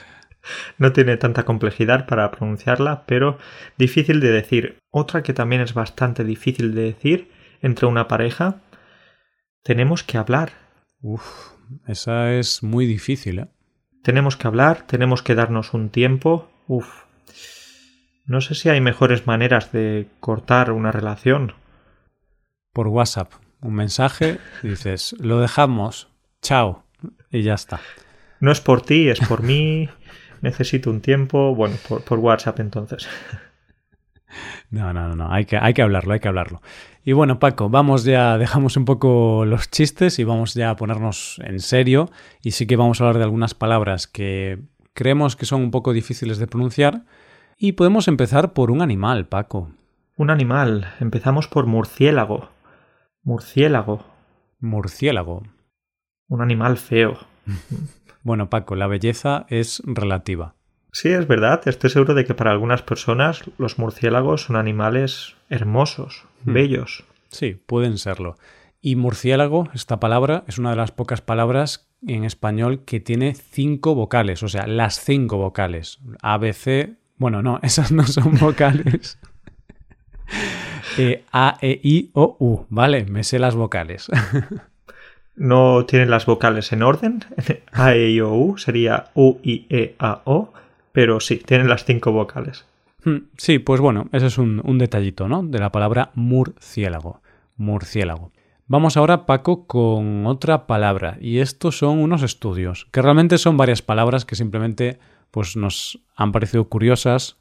no 0.78 0.92
tiene 0.92 1.16
tanta 1.16 1.44
complejidad 1.44 2.06
para 2.06 2.30
pronunciarla, 2.30 3.04
pero 3.06 3.38
difícil 3.78 4.20
de 4.20 4.30
decir. 4.30 4.78
Otra 4.90 5.22
que 5.22 5.32
también 5.32 5.60
es 5.62 5.74
bastante 5.74 6.24
difícil 6.24 6.74
de 6.74 6.82
decir 6.82 7.30
entre 7.62 7.86
una 7.86 8.08
pareja, 8.08 8.60
tenemos 9.62 10.02
que 10.02 10.18
hablar. 10.18 10.52
Uf, 11.00 11.52
esa 11.86 12.32
es 12.34 12.62
muy 12.62 12.86
difícil, 12.86 13.40
¿eh? 13.40 13.48
Tenemos 14.02 14.36
que 14.36 14.46
hablar, 14.46 14.86
tenemos 14.86 15.22
que 15.22 15.34
darnos 15.34 15.74
un 15.74 15.90
tiempo. 15.90 16.50
Uf. 16.66 17.04
No 18.24 18.40
sé 18.40 18.54
si 18.54 18.70
hay 18.70 18.80
mejores 18.80 19.26
maneras 19.26 19.72
de 19.72 20.08
cortar 20.20 20.72
una 20.72 20.90
relación. 20.90 21.54
Por 22.72 22.88
WhatsApp, 22.88 23.32
un 23.60 23.74
mensaje, 23.74 24.38
dices, 24.62 25.14
lo 25.18 25.40
dejamos, 25.40 26.08
chao, 26.40 26.84
y 27.30 27.42
ya 27.42 27.54
está. 27.54 27.80
No 28.40 28.52
es 28.52 28.60
por 28.60 28.80
ti, 28.82 29.08
es 29.08 29.20
por 29.20 29.42
mí. 29.42 29.88
Necesito 30.42 30.90
un 30.90 31.00
tiempo. 31.00 31.54
Bueno, 31.54 31.76
por, 31.88 32.02
por 32.02 32.18
WhatsApp 32.18 32.60
entonces. 32.60 33.08
No, 34.70 34.92
no, 34.92 35.16
no, 35.16 35.32
Hay, 35.32 35.44
que, 35.44 35.56
hay 35.56 35.74
que 35.74 35.82
hablarlo, 35.82 36.12
hay 36.12 36.20
que 36.20 36.28
hablarlo. 36.28 36.62
Y 37.04 37.12
bueno, 37.12 37.38
Paco, 37.38 37.68
vamos 37.68 38.04
ya, 38.04 38.38
dejamos 38.38 38.76
un 38.76 38.84
poco 38.84 39.44
los 39.44 39.70
chistes 39.70 40.18
y 40.18 40.24
vamos 40.24 40.54
ya 40.54 40.70
a 40.70 40.76
ponernos 40.76 41.40
en 41.44 41.58
serio. 41.60 42.10
Y 42.42 42.52
sí 42.52 42.66
que 42.66 42.76
vamos 42.76 43.00
a 43.00 43.04
hablar 43.04 43.18
de 43.18 43.24
algunas 43.24 43.54
palabras 43.54 44.06
que 44.06 44.58
creemos 44.92 45.34
que 45.34 45.46
son 45.46 45.62
un 45.62 45.70
poco 45.70 45.92
difíciles 45.92 46.38
de 46.38 46.46
pronunciar. 46.46 47.04
Y 47.58 47.72
podemos 47.72 48.08
empezar 48.08 48.52
por 48.52 48.70
un 48.70 48.80
animal, 48.80 49.26
Paco. 49.26 49.70
Un 50.16 50.30
animal. 50.30 50.92
Empezamos 51.00 51.48
por 51.48 51.66
murciélago. 51.66 52.50
Murciélago. 53.22 54.04
Murciélago. 54.60 55.42
Un 56.28 56.42
animal 56.42 56.76
feo. 56.76 57.18
bueno, 58.22 58.50
Paco, 58.50 58.74
la 58.76 58.86
belleza 58.86 59.46
es 59.48 59.82
relativa. 59.84 60.54
Sí, 60.92 61.08
es 61.08 61.26
verdad. 61.28 61.62
Estoy 61.66 61.90
seguro 61.90 62.14
de 62.14 62.24
que 62.24 62.34
para 62.34 62.50
algunas 62.50 62.82
personas 62.82 63.42
los 63.58 63.78
murciélagos 63.78 64.42
son 64.42 64.56
animales 64.56 65.36
hermosos, 65.48 66.24
Hmm. 66.44 66.52
bellos. 66.54 67.04
Sí, 67.28 67.54
pueden 67.66 67.98
serlo. 67.98 68.36
Y 68.80 68.96
murciélago, 68.96 69.68
esta 69.74 70.00
palabra, 70.00 70.42
es 70.48 70.58
una 70.58 70.70
de 70.70 70.76
las 70.76 70.90
pocas 70.90 71.20
palabras 71.20 71.88
en 72.06 72.24
español 72.24 72.84
que 72.86 72.98
tiene 72.98 73.34
cinco 73.34 73.94
vocales, 73.94 74.42
o 74.42 74.48
sea, 74.48 74.66
las 74.66 74.98
cinco 75.00 75.36
vocales. 75.36 75.98
A, 76.22 76.38
B, 76.38 76.52
C. 76.54 76.94
Bueno, 77.18 77.42
no, 77.42 77.60
esas 77.62 77.92
no 77.92 78.04
son 78.06 78.36
vocales. 78.38 79.18
Eh, 80.98 81.24
A, 81.32 81.56
E, 81.60 81.80
I, 81.82 82.10
O, 82.14 82.36
U. 82.38 82.66
Vale, 82.68 83.04
me 83.04 83.22
sé 83.24 83.38
las 83.38 83.54
vocales. 83.54 84.08
No 85.36 85.86
tienen 85.86 86.10
las 86.10 86.26
vocales 86.26 86.72
en 86.72 86.82
orden. 86.82 87.24
A, 87.72 87.94
E, 87.94 88.10
I, 88.10 88.20
O, 88.20 88.32
U 88.34 88.58
sería 88.58 89.06
U, 89.14 89.38
I, 89.42 89.66
E, 89.70 89.94
A, 89.98 90.22
O. 90.24 90.52
Pero 90.92 91.20
sí, 91.20 91.36
tienen 91.36 91.68
las 91.68 91.84
cinco 91.84 92.12
vocales. 92.12 92.66
Hmm, 93.04 93.18
Sí, 93.36 93.58
pues 93.58 93.80
bueno, 93.80 94.08
ese 94.12 94.26
es 94.26 94.38
un, 94.38 94.60
un 94.64 94.78
detallito, 94.78 95.28
¿no? 95.28 95.42
De 95.42 95.58
la 95.58 95.72
palabra 95.72 96.10
murciélago. 96.14 97.22
Murciélago. 97.56 98.32
Vamos 98.66 98.96
ahora, 98.96 99.26
Paco, 99.26 99.66
con 99.66 100.26
otra 100.26 100.66
palabra. 100.66 101.16
Y 101.20 101.38
estos 101.38 101.78
son 101.78 101.98
unos 101.98 102.22
estudios, 102.22 102.86
que 102.92 103.02
realmente 103.02 103.38
son 103.38 103.56
varias 103.56 103.82
palabras 103.82 104.24
que 104.24 104.36
simplemente 104.36 104.98
pues, 105.30 105.56
nos 105.56 106.00
han 106.16 106.32
parecido 106.32 106.68
curiosas, 106.68 107.38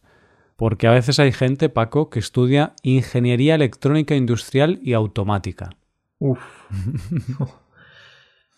porque 0.55 0.87
a 0.87 0.91
veces 0.91 1.19
hay 1.19 1.31
gente, 1.31 1.69
Paco, 1.69 2.09
que 2.09 2.19
estudia 2.19 2.73
ingeniería 2.81 3.55
electrónica 3.55 4.15
industrial 4.15 4.79
y 4.81 4.93
automática. 4.93 5.69
Uf. 6.19 6.39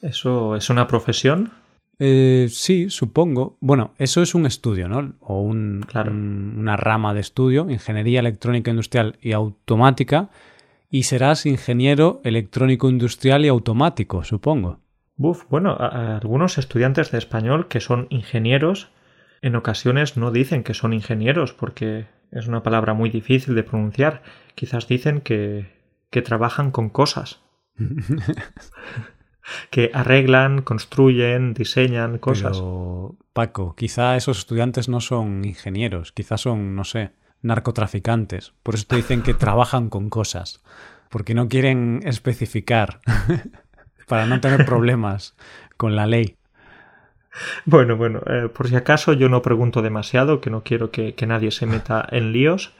¿Eso 0.01 0.55
es 0.55 0.69
una 0.69 0.87
profesión? 0.87 1.51
Eh, 1.99 2.47
sí, 2.49 2.89
supongo. 2.89 3.57
Bueno, 3.61 3.93
eso 3.99 4.21
es 4.23 4.33
un 4.33 4.45
estudio, 4.47 4.87
¿no? 4.87 5.13
O 5.19 5.41
un- 5.41 5.83
Claro. 5.87 6.11
un- 6.11 6.55
una 6.57 6.75
rama 6.75 7.13
de 7.13 7.19
estudio, 7.21 7.69
ingeniería 7.69 8.19
electrónica 8.19 8.71
industrial 8.71 9.17
y 9.21 9.33
automática, 9.33 10.29
y 10.89 11.03
serás 11.03 11.45
ingeniero 11.45 12.19
electrónico 12.23 12.89
industrial 12.89 13.45
y 13.45 13.49
automático, 13.49 14.23
supongo. 14.23 14.79
Uf, 15.17 15.43
bueno, 15.49 15.71
a- 15.79 15.87
a 15.87 16.17
algunos 16.17 16.57
estudiantes 16.57 17.11
de 17.11 17.19
español 17.19 17.67
que 17.67 17.79
son 17.79 18.07
ingenieros 18.09 18.89
en 19.43 19.55
ocasiones 19.55 20.17
no 20.17 20.31
dicen 20.31 20.63
que 20.63 20.73
son 20.73 20.93
ingenieros 20.93 21.53
porque 21.53 22.07
es 22.31 22.47
una 22.47 22.63
palabra 22.63 22.93
muy 22.93 23.09
difícil 23.09 23.53
de 23.55 23.63
pronunciar. 23.63 24.23
Quizás 24.55 24.87
dicen 24.87 25.21
que, 25.21 25.69
que 26.09 26.21
trabajan 26.23 26.71
con 26.71 26.89
cosas. 26.89 27.41
que 29.69 29.91
arreglan, 29.93 30.61
construyen, 30.61 31.53
diseñan 31.53 32.17
cosas. 32.17 32.57
Pero, 32.57 33.15
Paco, 33.33 33.75
quizá 33.75 34.15
esos 34.15 34.39
estudiantes 34.39 34.89
no 34.89 35.01
son 35.01 35.45
ingenieros, 35.45 36.11
quizá 36.11 36.37
son, 36.37 36.75
no 36.75 36.83
sé, 36.83 37.11
narcotraficantes. 37.41 38.53
Por 38.63 38.75
eso 38.75 38.85
te 38.87 38.97
dicen 38.97 39.21
que 39.21 39.33
trabajan 39.45 39.89
con 39.89 40.09
cosas, 40.09 40.61
porque 41.09 41.33
no 41.33 41.47
quieren 41.47 42.01
especificar 42.05 43.01
para 44.07 44.25
no 44.25 44.39
tener 44.41 44.65
problemas 44.65 45.35
con 45.77 45.95
la 45.95 46.07
ley. 46.07 46.35
Bueno, 47.65 47.95
bueno, 47.95 48.21
eh, 48.27 48.49
por 48.49 48.67
si 48.67 48.75
acaso 48.75 49.13
yo 49.13 49.29
no 49.29 49.41
pregunto 49.41 49.81
demasiado, 49.81 50.41
que 50.41 50.49
no 50.49 50.63
quiero 50.63 50.91
que, 50.91 51.15
que 51.15 51.27
nadie 51.27 51.51
se 51.51 51.65
meta 51.65 52.05
en 52.11 52.33
líos, 52.33 52.73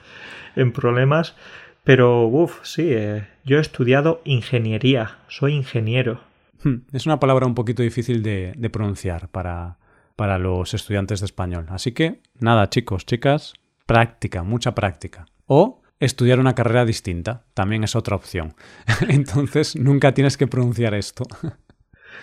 en 0.56 0.72
problemas, 0.72 1.36
pero 1.84 2.26
uff, 2.26 2.60
sí, 2.64 2.88
eh, 2.90 3.28
yo 3.44 3.58
he 3.58 3.62
estudiado 3.62 4.22
ingeniería, 4.24 5.18
soy 5.28 5.54
ingeniero. 5.54 6.22
Hmm, 6.64 6.84
Es 6.94 7.06
una 7.06 7.20
palabra 7.20 7.46
un 7.48 7.56
poquito 7.56 7.82
difícil 7.84 8.22
de, 8.24 8.54
de 8.58 8.70
pronunciar 8.70 9.30
para, 9.30 9.78
para 10.16 10.38
los 10.38 10.74
estudiantes 10.74 11.20
de 11.22 11.26
español. 11.26 11.66
Así 11.70 11.92
que, 11.92 12.22
nada, 12.40 12.70
chicos, 12.70 13.06
chicas, 13.06 13.54
práctica, 13.86 14.44
mucha 14.44 14.74
práctica. 14.76 15.26
O 15.48 15.82
estudiar 16.00 16.40
una 16.40 16.56
carrera 16.56 16.86
distinta, 16.86 17.44
también 17.54 17.84
es 17.84 17.96
otra 17.96 18.16
opción. 18.16 18.54
Entonces, 19.08 19.76
nunca 19.76 20.14
tienes 20.14 20.38
que 20.38 20.48
pronunciar 20.48 20.94
esto. 20.94 21.24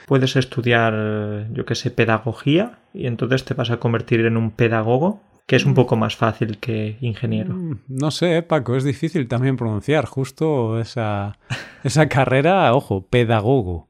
Puedes 0.06 0.36
estudiar, 0.36 1.48
yo 1.52 1.64
que 1.64 1.74
sé, 1.74 1.90
pedagogía 1.90 2.78
y 2.94 3.06
entonces 3.06 3.44
te 3.44 3.54
vas 3.54 3.70
a 3.70 3.78
convertir 3.78 4.20
en 4.26 4.36
un 4.36 4.50
pedagogo, 4.50 5.22
que 5.46 5.56
es 5.56 5.64
un 5.64 5.74
poco 5.74 5.96
más 5.96 6.14
fácil 6.16 6.58
que 6.58 6.96
ingeniero. 7.00 7.54
Mm, 7.54 7.78
No 7.88 8.10
sé, 8.10 8.42
Paco, 8.42 8.76
es 8.76 8.84
difícil 8.84 9.28
también 9.28 9.56
pronunciar 9.56 10.04
justo 10.06 10.78
esa, 10.80 11.38
esa 11.84 12.08
carrera, 12.08 12.74
ojo, 12.74 13.06
pedagogo, 13.06 13.87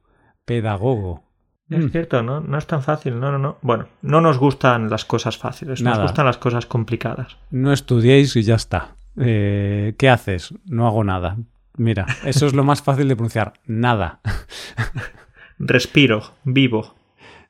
pedagogo. 0.49 1.23
Es 1.69 1.85
Mm. 1.85 1.89
cierto, 1.89 2.23
¿no? 2.23 2.39
No 2.41 2.57
es 2.57 2.65
tan 2.65 2.81
fácil, 2.81 3.19
no, 3.19 3.31
no, 3.31 3.37
no. 3.37 3.57
Bueno, 3.61 3.85
no 4.01 4.21
nos 4.21 4.39
gustan 4.39 4.89
las 4.89 5.05
cosas 5.05 5.37
fáciles, 5.37 5.81
Nada. 5.83 5.97
nos 5.97 6.05
gustan 6.07 6.25
las 6.25 6.37
cosas 6.39 6.65
complicadas. 6.65 7.37
No 7.51 7.71
estudiéis 7.71 8.35
y 8.35 8.41
ya 8.41 8.55
está. 8.55 8.95
Eh, 9.17 9.93
¿Qué 9.99 10.09
haces? 10.09 10.53
No 10.65 10.87
hago 10.87 11.03
nada. 11.03 11.37
Mira, 11.77 12.05
eso 12.25 12.45
es 12.47 12.53
lo 12.53 12.63
más 12.63 12.81
fácil 12.81 13.07
de 13.07 13.15
pronunciar. 13.15 13.53
Nada. 13.67 14.19
Respiro, 15.59 16.23
vivo, 16.43 16.95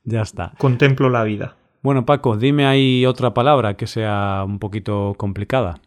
Ya 0.03 0.21
está. 0.21 0.51
contemplo 0.57 1.09
la 1.09 1.23
vida. 1.23 1.55
Bueno, 1.81 2.05
Paco, 2.05 2.35
dime 2.37 2.65
ahí 2.65 3.05
otra 3.05 3.33
palabra 3.33 3.75
que 3.75 3.87
sea 3.87 4.43
un 4.45 4.59
poquito 4.59 5.13
complicada. 5.17 5.79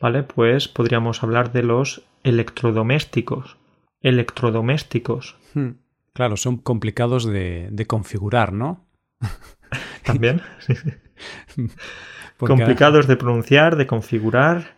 ¿Vale? 0.00 0.22
Pues 0.24 0.66
podríamos 0.68 1.22
hablar 1.22 1.52
de 1.52 1.62
los 1.62 2.02
electrodomésticos. 2.24 3.56
Electrodomésticos. 4.00 5.36
Hmm, 5.54 5.70
Claro, 6.12 6.36
son 6.36 6.56
complicados 6.58 7.24
de, 7.24 7.68
de 7.70 7.86
configurar, 7.86 8.52
¿no? 8.52 8.86
También. 10.04 10.40
Porque- 12.36 12.54
Complicados 12.54 13.06
de 13.06 13.16
pronunciar, 13.16 13.76
de 13.76 13.86
configurar. 13.86 14.74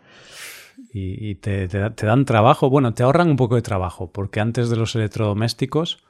Y, 0.93 1.31
y 1.31 1.35
te, 1.37 1.69
te 1.69 2.07
dan 2.07 2.25
trabajo. 2.25 2.69
Bueno, 2.69 2.93
te 2.93 3.03
ahorran 3.03 3.31
un 3.31 3.37
poco 3.37 3.55
de 3.55 3.63
trabajo, 3.63 4.13
porque 4.13 4.41
antes 4.41 4.69
de 4.69 4.77
los 4.77 4.95
electrodomésticos 4.97 6.05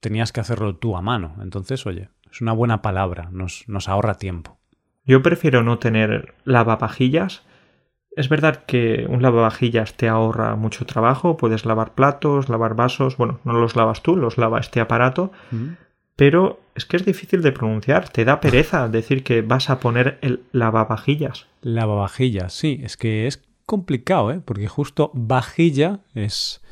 tenías 0.00 0.32
que 0.32 0.40
hacerlo 0.40 0.76
tú 0.76 0.96
a 0.96 1.02
mano. 1.02 1.36
Entonces, 1.40 1.86
oye, 1.86 2.10
es 2.30 2.40
una 2.40 2.52
buena 2.52 2.82
palabra, 2.82 3.28
nos, 3.32 3.64
nos 3.68 3.88
ahorra 3.88 4.14
tiempo. 4.18 4.58
Yo 5.04 5.22
prefiero 5.22 5.62
no 5.62 5.78
tener 5.78 6.34
lavavajillas. 6.44 7.44
Es 8.16 8.30
verdad 8.30 8.64
que 8.64 9.06
un 9.08 9.20
lavavajillas 9.20 9.94
te 9.94 10.08
ahorra 10.08 10.56
mucho 10.56 10.86
trabajo. 10.86 11.36
Puedes 11.36 11.66
lavar 11.66 11.94
platos, 11.94 12.48
lavar 12.48 12.74
vasos. 12.74 13.18
Bueno, 13.18 13.40
no 13.44 13.52
los 13.52 13.76
lavas 13.76 14.02
tú, 14.02 14.16
los 14.16 14.38
lava 14.38 14.58
este 14.58 14.80
aparato. 14.80 15.32
Pero 16.16 16.58
es 16.74 16.86
que 16.86 16.96
es 16.96 17.04
difícil 17.04 17.42
de 17.42 17.52
pronunciar. 17.52 18.08
Te 18.08 18.24
da 18.24 18.40
pereza 18.40 18.88
decir 18.88 19.22
que 19.22 19.42
vas 19.42 19.68
a 19.68 19.80
poner 19.80 20.18
el 20.22 20.40
lavavajillas. 20.52 21.46
Lavavajillas, 21.60 22.54
sí, 22.54 22.80
es 22.82 22.96
que 22.96 23.26
es 23.26 23.44
complicado, 23.66 24.32
¿eh? 24.32 24.40
Porque 24.42 24.66
justo 24.66 25.10
vajilla 25.12 26.00
es 26.14 26.62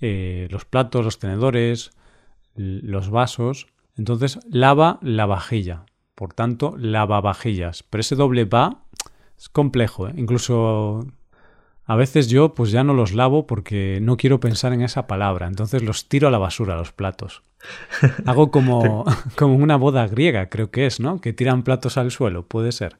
eh, 0.00 0.48
los 0.50 0.64
platos, 0.64 1.04
los 1.04 1.18
tenedores, 1.18 1.90
los 2.54 3.10
vasos. 3.10 3.66
Entonces, 3.98 4.38
lava 4.48 4.98
la 5.02 5.26
vajilla. 5.26 5.84
Por 6.14 6.32
tanto, 6.32 6.74
lavavajillas. 6.78 7.82
Pero 7.82 8.00
ese 8.00 8.16
doble 8.16 8.46
va 8.46 8.85
es 9.38 9.48
complejo, 9.48 10.08
¿eh? 10.08 10.14
Incluso 10.16 11.06
a 11.84 11.96
veces 11.96 12.28
yo 12.28 12.54
pues 12.54 12.70
ya 12.70 12.84
no 12.84 12.94
los 12.94 13.14
lavo 13.14 13.46
porque 13.46 14.00
no 14.02 14.16
quiero 14.16 14.40
pensar 14.40 14.72
en 14.72 14.82
esa 14.82 15.06
palabra. 15.06 15.46
Entonces 15.46 15.82
los 15.82 16.08
tiro 16.08 16.28
a 16.28 16.30
la 16.30 16.38
basura, 16.38 16.76
los 16.76 16.92
platos. 16.92 17.42
Hago 18.26 18.50
como, 18.50 19.04
como 19.36 19.54
una 19.56 19.76
boda 19.76 20.06
griega, 20.06 20.48
creo 20.48 20.70
que 20.70 20.86
es, 20.86 21.00
¿no? 21.00 21.20
Que 21.20 21.32
tiran 21.32 21.62
platos 21.62 21.96
al 21.96 22.10
suelo, 22.10 22.44
puede 22.44 22.72
ser. 22.72 22.98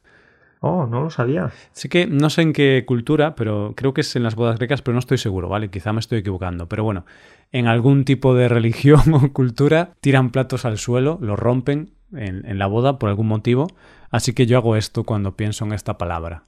Oh, 0.61 0.87
no 0.87 1.02
lo 1.02 1.11
sabía. 1.11 1.50
Sí 1.73 1.88
que 1.88 2.07
no 2.07 2.31
sé 2.31 2.43
en 2.43 2.52
qué 2.52 2.85
cultura, 2.87 3.35
pero 3.35 3.75
creo 3.76 3.93
que 3.93 4.00
es 4.00 4.16
en 4.16 4.23
las 4.23 4.35
bodas 4.35 4.57
griegas, 4.57 4.83
pero 4.83 4.95
no 4.95 5.00
estoy 5.00 5.19
seguro, 5.19 5.49
¿vale? 5.49 5.69
Quizá 5.71 5.93
me 5.93 6.00
estoy 6.00 6.19
equivocando. 6.19 6.69
Pero 6.69 6.83
bueno, 6.83 7.05
en 7.52 7.66
algún 7.66 8.05
tipo 8.05 8.35
de 8.35 8.49
religión 8.57 9.02
o 9.12 9.33
cultura 9.33 9.90
tiran 10.00 10.31
platos 10.31 10.64
al 10.64 10.78
suelo, 10.78 11.19
los 11.21 11.38
rompen 11.38 11.90
en, 12.14 12.59
la 12.59 12.66
boda 12.66 12.99
por 12.99 13.11
algún 13.11 13.26
motivo, 13.26 13.69
así 14.10 14.34
que 14.34 14.46
yo 14.46 14.58
hago 14.58 14.76
esto 14.76 15.04
cuando 15.04 15.36
pienso 15.36 15.64
en 15.64 15.72
esta 15.72 15.98
palabra. 15.98 16.44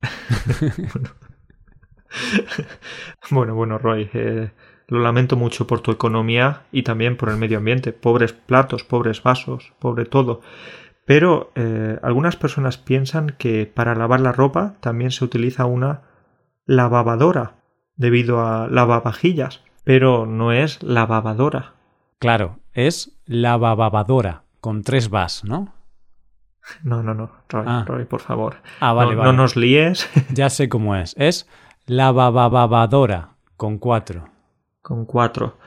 bueno. 3.30 3.54
bueno, 3.54 3.78
Roy, 3.78 4.10
eh, 4.12 4.50
lo 4.88 5.00
lamento 5.00 5.36
mucho 5.36 5.66
por 5.66 5.80
tu 5.80 5.90
economía 5.90 6.62
y 6.72 6.82
también 6.82 7.16
por 7.16 7.30
el 7.30 7.36
medio 7.36 7.58
ambiente. 7.58 7.92
Pobres 7.92 8.32
platos, 8.32 8.84
pobres 8.84 9.22
vasos, 9.22 9.72
pobre 9.78 10.04
todo. 10.04 10.40
Pero 11.06 11.52
eh, 11.54 11.98
algunas 12.02 12.36
personas 12.36 12.78
piensan 12.78 13.34
que 13.38 13.66
para 13.66 13.94
lavar 13.94 14.20
la 14.20 14.32
ropa 14.32 14.74
también 14.80 15.10
se 15.10 15.24
utiliza 15.24 15.66
una 15.66 16.02
lavabadora 16.66 17.56
debido 17.96 18.40
a 18.40 18.68
lavavajillas, 18.68 19.62
pero 19.84 20.26
no 20.26 20.52
es 20.52 20.82
lavabadora. 20.82 21.74
Claro, 22.18 22.58
es 22.72 23.18
lavababadora 23.26 24.44
con 24.60 24.82
tres 24.82 25.10
vas, 25.10 25.44
¿no? 25.44 25.74
No, 26.82 27.02
no, 27.02 27.14
no, 27.14 27.30
Roy, 27.48 27.64
ah. 27.66 27.84
Roy 27.86 28.04
por 28.04 28.20
favor. 28.20 28.56
Ah, 28.80 28.92
vale, 28.92 29.12
no, 29.12 29.18
vale. 29.18 29.32
no 29.32 29.42
nos 29.42 29.56
líes. 29.56 30.08
ya 30.32 30.50
sé 30.50 30.68
cómo 30.68 30.96
es. 30.96 31.14
Es 31.18 31.48
lavababadora 31.86 33.30
con 33.56 33.78
cuatro. 33.78 34.28
Con 34.82 35.04
cuatro. 35.04 35.58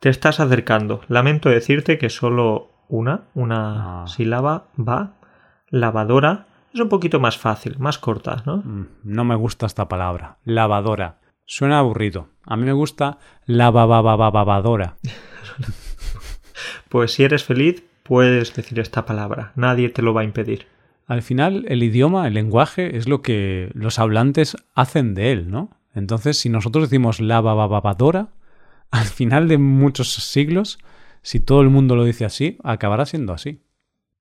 Te 0.00 0.08
estás 0.08 0.40
acercando. 0.40 1.00
Lamento 1.08 1.48
decirte 1.48 1.98
que 1.98 2.10
solo 2.10 2.70
una, 2.88 3.22
una 3.34 4.02
ah. 4.02 4.06
sílaba 4.06 4.66
va. 4.76 5.14
Lavadora 5.68 6.46
es 6.72 6.80
un 6.80 6.88
poquito 6.88 7.20
más 7.20 7.38
fácil, 7.38 7.78
más 7.78 7.98
corta, 7.98 8.42
¿no? 8.44 8.58
Mm, 8.58 8.88
no 9.04 9.24
me 9.24 9.34
gusta 9.34 9.66
esta 9.66 9.88
palabra. 9.88 10.36
Lavadora. 10.44 11.20
Suena 11.46 11.78
aburrido. 11.78 12.28
A 12.44 12.56
mí 12.56 12.64
me 12.64 12.72
gusta 12.72 13.18
lavabababadora. 13.46 14.96
pues 16.88 17.12
si 17.14 17.24
eres 17.24 17.44
feliz, 17.44 17.84
puedes 18.06 18.54
decir 18.54 18.78
esta 18.78 19.04
palabra. 19.06 19.52
Nadie 19.56 19.88
te 19.88 20.02
lo 20.02 20.14
va 20.14 20.22
a 20.22 20.24
impedir. 20.24 20.66
Al 21.06 21.22
final, 21.22 21.64
el 21.68 21.82
idioma, 21.82 22.26
el 22.26 22.34
lenguaje, 22.34 22.96
es 22.96 23.08
lo 23.08 23.22
que 23.22 23.70
los 23.74 23.98
hablantes 23.98 24.56
hacen 24.74 25.14
de 25.14 25.32
él, 25.32 25.50
¿no? 25.50 25.70
Entonces, 25.94 26.38
si 26.38 26.48
nosotros 26.48 26.90
decimos 26.90 27.20
lavababadora, 27.20 28.28
al 28.90 29.06
final 29.06 29.48
de 29.48 29.58
muchos 29.58 30.12
siglos, 30.12 30.78
si 31.22 31.40
todo 31.40 31.60
el 31.60 31.70
mundo 31.70 31.96
lo 31.96 32.04
dice 32.04 32.24
así, 32.24 32.58
acabará 32.62 33.06
siendo 33.06 33.32
así. 33.32 33.60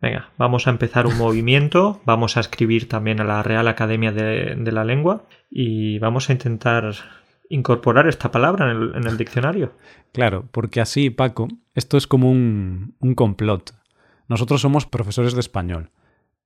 Venga, 0.01 0.29
vamos 0.37 0.67
a 0.67 0.69
empezar 0.69 1.07
un 1.07 1.17
movimiento, 1.19 2.01
vamos 2.05 2.37
a 2.37 2.39
escribir 2.39 2.87
también 2.87 3.19
a 3.19 3.23
la 3.23 3.43
Real 3.43 3.67
Academia 3.67 4.11
de, 4.11 4.71
la 4.71 4.83
Lengua 4.83 5.23
y 5.49 5.99
vamos 5.99 6.29
a 6.29 6.33
intentar 6.33 6.93
incorporar 7.49 8.07
esta 8.07 8.31
palabra 8.31 8.71
en 8.71 9.07
el, 9.07 9.17
diccionario. 9.17 9.73
Claro, 10.11 10.47
porque 10.51 10.81
así, 10.81 11.09
Paco, 11.09 11.47
esto 11.73 11.97
es 11.97 12.07
como 12.07 12.31
un, 12.31 12.95
un 12.99 13.15
complot. 13.15 13.73
Nosotros 14.27 14.61
somos 14.61 14.85
profesores 14.85 15.33
de 15.33 15.39
español. 15.39 15.91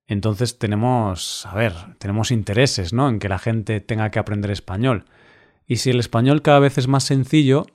Entonces 0.07 0.57
tenemos, 0.57 1.45
a 1.45 1.53
ver, 1.53 1.73
tenemos 1.99 2.31
intereses, 2.31 2.93
¿no? 2.93 3.09
En 3.09 3.19
que 3.19 3.29
la 3.29 3.39
gente 3.39 3.79
tenga 3.79 4.09
que 4.09 4.19
aprender 4.19 4.51
español. 4.51 5.05
Y 5.67 5.77
si 5.77 5.91
el 5.91 5.99
español 5.99 6.41
cada 6.41 6.59
vez 6.59 6.77
es 6.77 6.87
más 6.87 7.03
sencillo, 7.03 7.67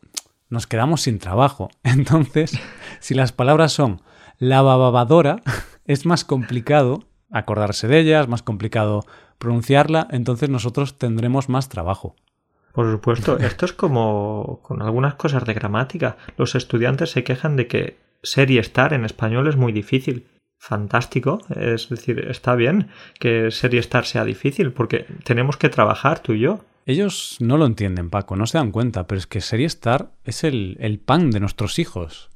nos 0.48 0.66
quedamos 0.66 1.02
sin 1.02 1.18
trabajo. 1.18 1.70
Entonces, 1.84 2.58
si 3.00 3.14
las 3.14 3.32
palabras 3.32 3.72
son 3.72 4.02
la 4.38 4.62
bababadora, 4.62 5.42
es 5.84 6.06
más 6.06 6.24
complicado 6.24 7.04
acordarse 7.30 7.88
de 7.88 8.00
ellas, 8.00 8.28
más 8.28 8.42
complicado 8.42 9.04
pronunciarla, 9.38 10.06
entonces 10.10 10.48
nosotros 10.48 10.96
tendremos 10.98 11.48
más 11.48 11.68
trabajo. 11.68 12.14
Por 12.74 12.90
supuesto, 12.90 13.38
esto 13.38 13.66
es 13.66 13.72
como 13.72 14.58
con 14.62 14.82
algunas 14.82 15.14
cosas 15.14 15.44
de 15.44 15.54
gramática. 15.54 16.16
Los 16.36 16.56
estudiantes 16.56 17.12
se 17.12 17.22
quejan 17.22 17.54
de 17.54 17.68
que 17.68 17.98
ser 18.20 18.50
y 18.50 18.58
estar 18.58 18.92
en 18.92 19.04
español 19.04 19.46
es 19.46 19.54
muy 19.54 19.70
difícil. 19.70 20.26
Fantástico, 20.58 21.38
es 21.54 21.88
decir, 21.88 22.26
está 22.28 22.56
bien 22.56 22.88
que 23.20 23.52
ser 23.52 23.74
y 23.74 23.78
estar 23.78 24.06
sea 24.06 24.24
difícil 24.24 24.72
porque 24.72 25.06
tenemos 25.22 25.56
que 25.56 25.68
trabajar 25.68 26.18
tú 26.18 26.32
y 26.32 26.40
yo. 26.40 26.64
Ellos 26.84 27.36
no 27.38 27.58
lo 27.58 27.66
entienden, 27.66 28.10
Paco, 28.10 28.34
no 28.34 28.46
se 28.46 28.58
dan 28.58 28.72
cuenta, 28.72 29.06
pero 29.06 29.20
es 29.20 29.28
que 29.28 29.40
ser 29.40 29.60
y 29.60 29.64
estar 29.66 30.10
es 30.24 30.42
el, 30.42 30.76
el 30.80 30.98
pan 30.98 31.30
de 31.30 31.38
nuestros 31.38 31.78
hijos. 31.78 32.30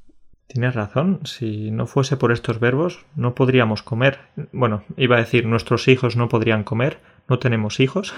Tienes 0.46 0.76
razón, 0.76 1.18
si 1.24 1.72
no 1.72 1.88
fuese 1.88 2.16
por 2.16 2.30
estos 2.30 2.60
verbos 2.60 3.04
no 3.16 3.34
podríamos 3.34 3.82
comer. 3.82 4.20
Bueno, 4.52 4.84
iba 4.96 5.16
a 5.16 5.20
decir 5.20 5.46
nuestros 5.46 5.88
hijos 5.88 6.14
no 6.14 6.28
podrían 6.28 6.62
comer, 6.62 7.00
no 7.28 7.40
tenemos 7.40 7.80
hijos, 7.80 8.14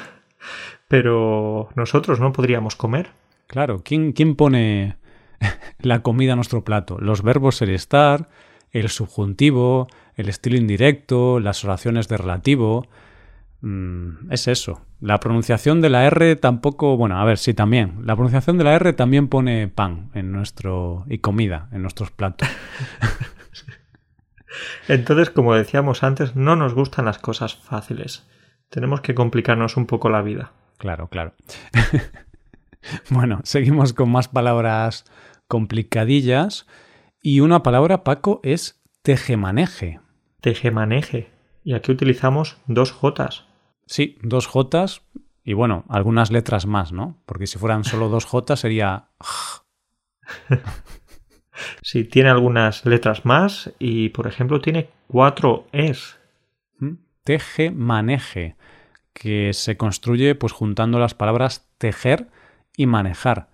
pero 0.91 1.69
nosotros 1.77 2.19
no 2.19 2.33
podríamos 2.33 2.75
comer. 2.75 3.11
Claro, 3.47 3.83
¿quién, 3.85 4.11
quién 4.11 4.35
pone 4.35 4.97
la 5.79 6.03
comida 6.03 6.33
a 6.33 6.37
nuestro 6.37 6.65
plato? 6.65 6.99
Los 6.99 7.23
verbos 7.23 7.59
ser 7.59 7.71
estar, 7.71 8.29
el 8.73 8.89
subjuntivo, 8.89 9.87
el 10.17 10.29
estilo 10.29 10.57
indirecto, 10.57 11.39
las 11.39 11.65
oraciones 11.65 12.09
de 12.09 12.17
relativo. 12.17 12.89
Mm, 13.61 14.33
es 14.33 14.49
eso. 14.49 14.85
La 15.01 15.21
pronunciación 15.21 15.81
de 15.81 15.91
la 15.91 16.07
R 16.07 16.35
tampoco, 16.35 16.97
bueno, 16.97 17.21
a 17.21 17.25
ver, 17.25 17.39
sí 17.39 17.55
también. 17.55 18.01
La 18.03 18.17
pronunciación 18.17 18.59
de 18.59 18.65
la 18.65 18.75
R 18.75 18.93
también 18.93 19.29
pone 19.29 19.69
pan 19.69 20.11
en 20.15 20.33
nuestro 20.33 21.05
y 21.09 21.19
comida 21.19 21.69
en 21.71 21.83
nuestros 21.83 22.11
platos. 22.11 22.49
Entonces, 24.89 25.31
como 25.31 25.55
decíamos 25.55 26.03
antes, 26.03 26.35
no 26.35 26.57
nos 26.57 26.75
gustan 26.75 27.05
las 27.05 27.19
cosas 27.19 27.55
fáciles. 27.55 28.27
Tenemos 28.71 29.03
que 29.03 29.15
complicarnos 29.15 29.77
un 29.77 29.87
poco 29.87 30.11
la 30.11 30.23
vida. 30.23 30.51
Claro, 30.81 31.09
claro. 31.09 31.35
bueno, 33.11 33.41
seguimos 33.45 33.93
con 33.93 34.11
más 34.11 34.29
palabras 34.29 35.05
complicadillas. 35.47 36.67
Y 37.23 37.41
una 37.41 37.63
palabra, 37.63 38.03
Paco, 38.03 38.41
es 38.43 38.83
tejemaneje. 39.03 40.01
Tejemaneje. 40.41 41.29
Y 41.65 41.75
aquí 41.75 41.93
utilizamos 41.93 42.57
dos 42.67 42.93
Jotas. 42.93 43.45
Sí, 43.85 44.17
dos 44.23 44.47
Jotas 44.47 45.03
y 45.45 45.53
bueno, 45.53 45.85
algunas 45.91 46.31
letras 46.31 46.65
más, 46.65 46.93
¿no? 46.93 47.23
Porque 47.27 47.47
si 47.47 47.59
fueran 47.59 47.85
solo 47.85 48.09
dos 48.09 48.25
Jotas 48.25 48.61
sería... 48.61 49.11
sí, 51.83 52.05
tiene 52.05 52.31
algunas 52.31 52.87
letras 52.87 53.27
más 53.27 53.71
y, 53.79 54.09
por 54.09 54.27
ejemplo, 54.27 54.63
tiene 54.63 54.89
cuatro 55.09 55.67
Es. 55.73 56.19
¿Mm? 56.79 56.95
Teje, 57.23 57.71
maneje, 57.71 58.57
que 59.13 59.53
se 59.53 59.77
construye 59.77 60.35
pues 60.35 60.53
juntando 60.53 60.99
las 60.99 61.15
palabras 61.15 61.69
tejer 61.79 62.29
y 62.77 62.87
manejar. 62.87 63.49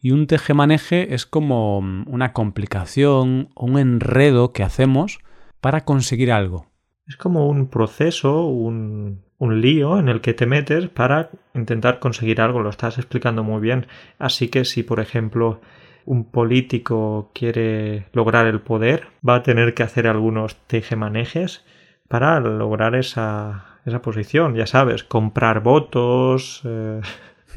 Y 0.00 0.10
un 0.10 0.26
teje-maneje 0.26 1.14
es 1.14 1.26
como 1.26 1.78
una 1.78 2.32
complicación, 2.32 3.48
un 3.56 3.78
enredo 3.78 4.52
que 4.52 4.62
hacemos 4.62 5.18
para 5.60 5.84
conseguir 5.84 6.30
algo. 6.32 6.66
Es 7.06 7.16
como 7.16 7.48
un 7.48 7.68
proceso, 7.68 8.46
un, 8.46 9.22
un 9.38 9.60
lío 9.60 9.98
en 9.98 10.08
el 10.08 10.20
que 10.20 10.34
te 10.34 10.46
metes 10.46 10.88
para 10.88 11.30
intentar 11.54 11.98
conseguir 11.98 12.40
algo, 12.40 12.60
lo 12.60 12.70
estás 12.70 12.98
explicando 12.98 13.42
muy 13.42 13.60
bien. 13.60 13.86
Así 14.18 14.48
que 14.48 14.64
si, 14.64 14.82
por 14.82 15.00
ejemplo, 15.00 15.60
un 16.04 16.30
político 16.30 17.30
quiere 17.34 18.06
lograr 18.12 18.46
el 18.46 18.60
poder, 18.60 19.08
va 19.26 19.36
a 19.36 19.42
tener 19.42 19.74
que 19.74 19.82
hacer 19.82 20.06
algunos 20.06 20.56
tejemanejes 20.66 21.64
para 22.08 22.38
lograr 22.40 22.94
esa, 22.94 23.65
esa 23.86 24.02
posición. 24.02 24.54
Ya 24.54 24.66
sabes, 24.66 25.04
comprar 25.04 25.62
votos, 25.62 26.60
eh, 26.64 27.00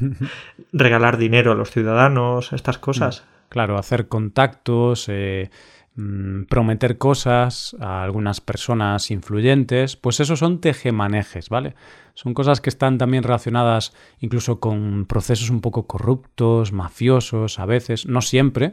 regalar 0.72 1.18
dinero 1.18 1.52
a 1.52 1.54
los 1.54 1.70
ciudadanos, 1.70 2.52
estas 2.52 2.78
cosas. 2.78 3.24
Claro, 3.48 3.76
hacer 3.76 4.08
contactos, 4.08 5.06
eh, 5.08 5.50
Mm, 5.96 6.44
prometer 6.44 6.98
cosas 6.98 7.76
a 7.80 8.04
algunas 8.04 8.40
personas 8.40 9.10
influyentes, 9.10 9.96
pues 9.96 10.20
esos 10.20 10.38
son 10.38 10.60
tejemanejes, 10.60 11.48
¿vale? 11.48 11.74
Son 12.14 12.32
cosas 12.32 12.60
que 12.60 12.70
están 12.70 12.96
también 12.96 13.24
relacionadas 13.24 13.92
incluso 14.20 14.60
con 14.60 15.04
procesos 15.06 15.50
un 15.50 15.60
poco 15.60 15.86
corruptos, 15.86 16.72
mafiosos, 16.72 17.58
a 17.58 17.66
veces, 17.66 18.06
no 18.06 18.22
siempre, 18.22 18.72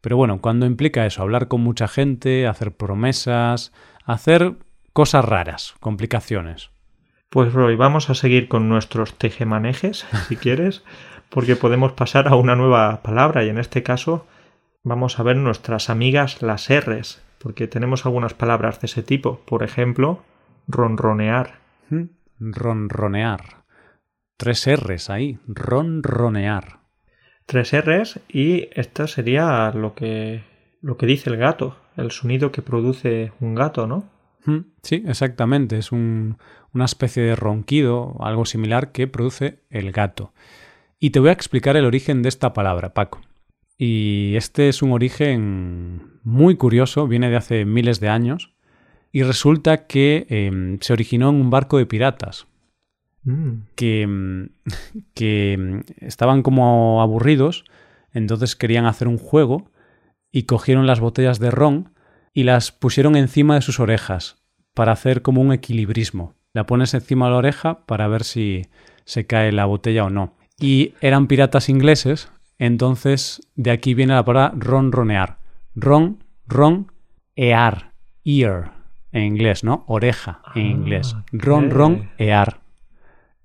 pero 0.00 0.16
bueno, 0.16 0.40
cuando 0.40 0.66
implica 0.66 1.06
eso, 1.06 1.22
hablar 1.22 1.48
con 1.48 1.60
mucha 1.60 1.86
gente, 1.88 2.46
hacer 2.46 2.72
promesas, 2.72 3.72
hacer 4.04 4.56
cosas 4.92 5.24
raras, 5.24 5.74
complicaciones. 5.80 6.70
Pues 7.28 7.52
Roy, 7.52 7.76
vamos 7.76 8.08
a 8.08 8.14
seguir 8.14 8.48
con 8.48 8.68
nuestros 8.68 9.18
tejemanejes, 9.18 10.06
si 10.28 10.36
quieres, 10.36 10.84
porque 11.28 11.56
podemos 11.56 11.92
pasar 11.92 12.28
a 12.28 12.36
una 12.36 12.54
nueva 12.54 13.02
palabra 13.02 13.44
y 13.44 13.48
en 13.48 13.58
este 13.58 13.82
caso 13.82 14.26
vamos 14.84 15.18
a 15.18 15.24
ver 15.24 15.36
nuestras 15.36 15.90
amigas 15.90 16.40
las 16.40 16.68
R's, 16.70 17.22
porque 17.38 17.66
tenemos 17.66 18.06
algunas 18.06 18.34
palabras 18.34 18.80
de 18.80 18.86
ese 18.86 19.02
tipo. 19.02 19.40
Por 19.44 19.64
ejemplo, 19.64 20.22
ronronear. 20.68 21.58
Ronronear. 22.38 23.64
Tres 24.36 24.66
R's 24.66 25.10
ahí. 25.10 25.38
Ronronear. 25.48 26.80
Tres 27.46 27.72
R's 27.72 28.20
y 28.28 28.68
esto 28.72 29.06
sería 29.08 29.70
lo 29.72 29.94
que, 29.94 30.44
lo 30.80 30.96
que 30.96 31.06
dice 31.06 31.30
el 31.30 31.36
gato, 31.36 31.76
el 31.96 32.12
sonido 32.12 32.52
que 32.52 32.62
produce 32.62 33.32
un 33.40 33.54
gato, 33.54 33.86
¿no? 33.86 34.15
Sí, 34.82 35.02
exactamente. 35.06 35.78
Es 35.78 35.92
un, 35.92 36.38
una 36.72 36.84
especie 36.84 37.22
de 37.22 37.36
ronquido, 37.36 38.16
algo 38.20 38.44
similar 38.44 38.92
que 38.92 39.06
produce 39.06 39.60
el 39.70 39.92
gato. 39.92 40.32
Y 40.98 41.10
te 41.10 41.20
voy 41.20 41.30
a 41.30 41.32
explicar 41.32 41.76
el 41.76 41.84
origen 41.84 42.22
de 42.22 42.28
esta 42.28 42.52
palabra, 42.52 42.94
Paco. 42.94 43.20
Y 43.78 44.34
este 44.36 44.68
es 44.68 44.82
un 44.82 44.92
origen 44.92 46.20
muy 46.22 46.56
curioso, 46.56 47.06
viene 47.06 47.28
de 47.28 47.36
hace 47.36 47.64
miles 47.64 48.00
de 48.00 48.08
años, 48.08 48.54
y 49.12 49.22
resulta 49.22 49.86
que 49.86 50.26
em, 50.28 50.78
se 50.80 50.92
originó 50.92 51.30
en 51.30 51.36
un 51.36 51.50
barco 51.50 51.78
de 51.78 51.86
piratas. 51.86 52.46
Mm. 53.24 53.52
Que, 53.74 54.02
em, 54.02 54.48
que 55.14 55.52
em, 55.54 55.82
estaban 55.98 56.42
como 56.42 57.02
aburridos, 57.02 57.64
entonces 58.12 58.56
querían 58.56 58.86
hacer 58.86 59.08
un 59.08 59.18
juego 59.18 59.70
y 60.32 60.44
cogieron 60.44 60.86
las 60.86 61.00
botellas 61.00 61.38
de 61.38 61.50
ron 61.50 61.90
y 62.36 62.42
las 62.44 62.70
pusieron 62.70 63.16
encima 63.16 63.54
de 63.54 63.62
sus 63.62 63.80
orejas 63.80 64.36
para 64.74 64.92
hacer 64.92 65.22
como 65.22 65.40
un 65.40 65.54
equilibrismo. 65.54 66.34
La 66.52 66.66
pones 66.66 66.92
encima 66.92 67.24
de 67.26 67.30
la 67.32 67.38
oreja 67.38 67.86
para 67.86 68.08
ver 68.08 68.24
si 68.24 68.66
se 69.06 69.26
cae 69.26 69.52
la 69.52 69.64
botella 69.64 70.04
o 70.04 70.10
no. 70.10 70.34
Y 70.60 70.92
eran 71.00 71.28
piratas 71.28 71.70
ingleses, 71.70 72.30
entonces 72.58 73.40
de 73.54 73.70
aquí 73.70 73.94
viene 73.94 74.12
la 74.12 74.22
palabra 74.26 74.52
ronronear. 74.54 75.38
Ron, 75.74 76.22
ron, 76.46 76.92
ear, 77.36 77.92
ear 78.22 78.72
en 79.12 79.22
inglés, 79.22 79.64
¿no? 79.64 79.84
Oreja 79.86 80.42
en 80.54 80.66
Ah, 80.66 80.70
inglés. 80.70 81.16
Ron, 81.32 81.70
ron, 81.70 82.10
ear, 82.18 82.60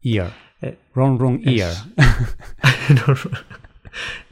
ear. 0.02 0.34
Eh, 0.62 0.78
Ron, 0.94 1.18
ron, 1.18 1.40
ear. 1.46 1.72
es- 2.90 3.30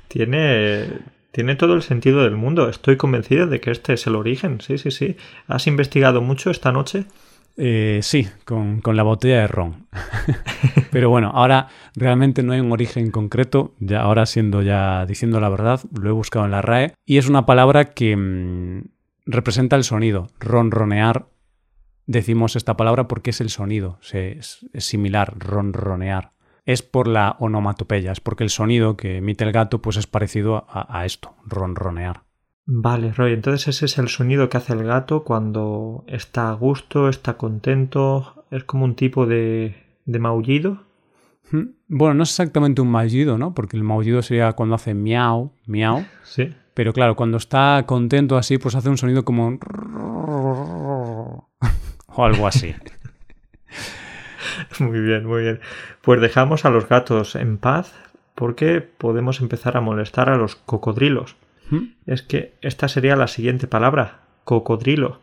tiene, 0.10 1.00
tiene 1.32 1.56
todo 1.56 1.74
el 1.76 1.82
sentido 1.82 2.24
del 2.24 2.36
mundo. 2.36 2.70
Estoy 2.70 2.98
convencido 2.98 3.48
de 3.48 3.60
que 3.60 3.72
este 3.72 3.94
es 3.94 4.08
el 4.08 4.16
origen. 4.16 4.62
Sí, 4.62 4.78
sí, 4.78 4.92
sí. 4.92 5.16
¿Has 5.48 5.68
investigado 5.68 6.22
mucho 6.22 6.50
esta 6.52 6.72
noche? 6.72 7.06
Eh, 7.58 8.00
sí, 8.04 8.28
con, 8.46 8.80
con 8.80 8.96
la 8.96 9.04
botella 9.04 9.42
de 9.42 9.48
ron. 9.48 9.88
Pero 10.92 11.10
bueno, 11.10 11.32
ahora 11.34 11.68
realmente 11.96 12.42
no 12.42 12.54
hay 12.54 12.60
un 12.62 12.72
origen 12.72 13.12
concreto. 13.12 13.76
Ya 13.80 14.02
ahora 14.02 14.26
siendo 14.26 14.62
ya 14.62 15.06
diciendo 15.06 15.40
la 15.40 15.50
verdad, 15.50 15.82
lo 16.00 16.10
he 16.10 16.14
buscado 16.14 16.46
en 16.46 16.52
la 16.52 16.62
RAE 16.62 16.94
y 17.06 17.18
es 17.18 17.28
una 17.28 17.46
palabra 17.46 17.86
que 17.86 18.16
mm, 18.16 18.84
representa 19.26 19.76
el 19.76 19.84
sonido. 19.84 20.28
Ronronear. 20.40 21.28
Decimos 22.08 22.56
esta 22.56 22.76
palabra 22.76 23.08
porque 23.08 23.30
es 23.32 23.42
el 23.42 23.50
sonido. 23.50 24.00
Se- 24.02 24.40
es, 24.40 24.66
es 24.74 24.86
similar, 24.86 25.34
ronronear. 25.38 26.32
Es 26.70 26.84
por 26.84 27.08
la 27.08 27.36
onomatopeya, 27.40 28.12
es 28.12 28.20
porque 28.20 28.44
el 28.44 28.52
sonido 28.52 28.96
que 28.96 29.18
emite 29.18 29.44
el 29.44 29.52
gato 29.52 29.82
pues 29.82 29.98
es 29.98 30.06
parecido 30.06 30.68
a, 30.70 31.00
a 31.00 31.06
esto, 31.06 31.34
ronronear. 31.46 32.22
Vale, 32.68 33.12
Roy. 33.12 33.34
Entonces 33.34 33.68
ese 33.68 33.86
es 33.86 33.98
el 33.98 34.08
sonido 34.10 34.50
que 34.50 34.58
hace 34.58 34.74
el 34.74 34.84
gato 34.84 35.24
cuando 35.24 36.04
está 36.06 36.50
a 36.50 36.54
gusto, 36.54 37.10
está 37.10 37.38
contento. 37.38 38.46
Es 38.52 38.66
como 38.66 38.86
un 38.86 38.94
tipo 38.94 39.26
de, 39.26 39.78
de 40.06 40.20
maullido. 40.20 40.84
Mm, 41.52 41.70
Bueno, 41.88 42.14
no 42.14 42.22
es 42.24 42.30
exactamente 42.30 42.84
un 42.84 42.92
maullido, 42.92 43.40
¿no? 43.40 43.56
Porque 43.56 43.76
el 43.76 43.84
maullido 43.84 44.22
sería 44.22 44.54
cuando 44.54 44.76
hace 44.76 44.94
miau, 44.94 45.52
miau. 45.66 46.06
Sí. 46.22 46.54
Pero 46.76 46.94
claro, 46.94 47.16
cuando 47.16 47.38
está 47.38 47.84
contento 47.88 48.38
así, 48.38 48.60
pues 48.60 48.76
hace 48.76 48.90
un 48.90 48.98
sonido 49.00 49.26
como... 49.26 49.48
un 49.48 49.60
o 52.08 52.24
algo 52.24 52.46
así. 52.46 52.76
Muy 54.84 55.00
bien, 55.00 55.26
muy 55.26 55.44
bien. 55.44 55.60
Pues 56.02 56.22
dejamos 56.22 56.66
a 56.66 56.70
los 56.70 56.88
gatos 56.88 57.36
en 57.36 57.58
paz 57.58 57.94
porque 58.36 58.82
podemos 58.82 59.42
empezar 59.42 59.76
a 59.76 59.82
molestar 59.82 60.30
a 60.30 60.38
los 60.38 60.56
cocodrilos. 60.56 61.36
¿Mm? 61.70 61.94
Es 62.06 62.22
que 62.22 62.54
esta 62.62 62.88
sería 62.88 63.16
la 63.16 63.28
siguiente 63.28 63.68
palabra, 63.68 64.22
cocodrilo. 64.44 65.20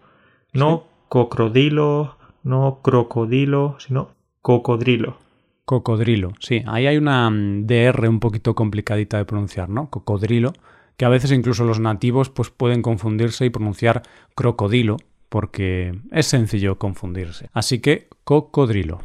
No 0.52 0.84
cocodrilo, 1.08 2.18
no 2.42 2.80
crocodilo, 2.82 3.76
sino 3.78 4.10
cocodrilo. 4.42 5.18
Cocodrilo, 5.64 6.32
sí. 6.38 6.62
Ahí 6.66 6.86
hay 6.86 6.96
una 6.96 7.28
mm, 7.30 7.66
DR 7.66 8.08
un 8.08 8.20
poquito 8.20 8.54
complicadita 8.54 9.16
de 9.16 9.24
pronunciar, 9.24 9.68
¿no? 9.68 9.90
Cocodrilo, 9.90 10.52
que 10.96 11.04
a 11.04 11.08
veces 11.08 11.32
incluso 11.32 11.64
los 11.64 11.80
nativos 11.80 12.30
pues 12.30 12.50
pueden 12.50 12.82
confundirse 12.82 13.44
y 13.44 13.50
pronunciar 13.50 14.02
crocodilo, 14.34 14.98
porque 15.28 15.98
es 16.12 16.26
sencillo 16.26 16.78
confundirse. 16.78 17.48
Así 17.52 17.80
que 17.80 18.08
cocodrilo. 18.24 19.00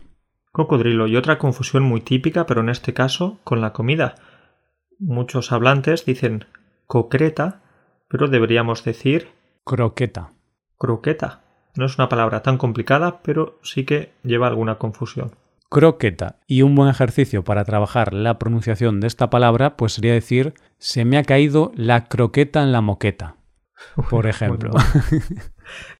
Cocodrilo 0.51 1.07
y 1.07 1.15
otra 1.15 1.37
confusión 1.37 1.83
muy 1.83 2.01
típica, 2.01 2.45
pero 2.45 2.61
en 2.61 2.69
este 2.69 2.93
caso 2.93 3.39
con 3.43 3.61
la 3.61 3.71
comida. 3.73 4.15
Muchos 4.99 5.51
hablantes 5.51 6.05
dicen 6.05 6.45
concreta, 6.87 7.61
pero 8.09 8.27
deberíamos 8.27 8.83
decir 8.83 9.29
Croqueta. 9.63 10.31
croqueta. 10.77 11.41
No 11.75 11.85
es 11.85 11.97
una 11.97 12.09
palabra 12.09 12.41
tan 12.41 12.57
complicada, 12.57 13.21
pero 13.23 13.59
sí 13.63 13.85
que 13.85 14.11
lleva 14.23 14.47
alguna 14.47 14.77
confusión. 14.77 15.31
croqueta. 15.69 16.39
Y 16.47 16.63
un 16.63 16.75
buen 16.75 16.89
ejercicio 16.89 17.45
para 17.45 17.63
trabajar 17.63 18.13
la 18.13 18.37
pronunciación 18.37 18.99
de 18.99 19.07
esta 19.07 19.29
palabra, 19.29 19.77
pues 19.77 19.93
sería 19.93 20.11
decir, 20.13 20.53
se 20.79 21.05
me 21.05 21.17
ha 21.17 21.23
caído 21.23 21.71
la 21.75 22.05
croqueta 22.09 22.61
en 22.61 22.73
la 22.73 22.81
moqueta, 22.81 23.37
por 24.09 24.27
ejemplo. 24.27 24.71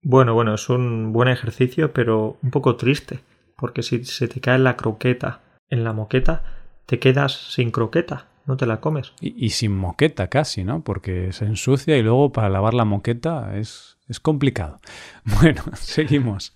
Bueno, 0.04 0.34
bueno, 0.34 0.56
es 0.56 0.68
un 0.68 1.14
buen 1.14 1.30
ejercicio, 1.30 1.94
pero 1.94 2.36
un 2.44 2.52
poco 2.52 2.76
triste, 2.76 3.22
porque 3.62 3.84
si 3.84 4.04
se 4.06 4.28
te 4.28 4.42
cae 4.42 4.58
la 4.58 4.76
croqueta 4.76 5.42
en 5.70 5.84
la 5.84 5.94
moqueta, 5.94 6.44
te 6.88 6.98
quedas 6.98 7.32
sin 7.32 7.70
croqueta, 7.70 8.26
no 8.48 8.58
te 8.58 8.66
la 8.66 8.82
comes. 8.82 9.14
Y, 9.22 9.46
y 9.46 9.52
sin 9.52 9.78
moqueta 9.78 10.30
casi, 10.30 10.64
¿no? 10.64 10.84
Porque 10.84 11.32
se 11.32 11.46
ensucia 11.46 11.96
y 11.96 12.02
luego 12.02 12.32
para 12.32 12.50
lavar 12.50 12.74
la 12.74 12.86
moqueta 12.86 13.56
es, 13.56 14.00
es 14.08 14.20
complicado. 14.20 14.80
Bueno, 15.40 15.62
seguimos. 15.76 16.56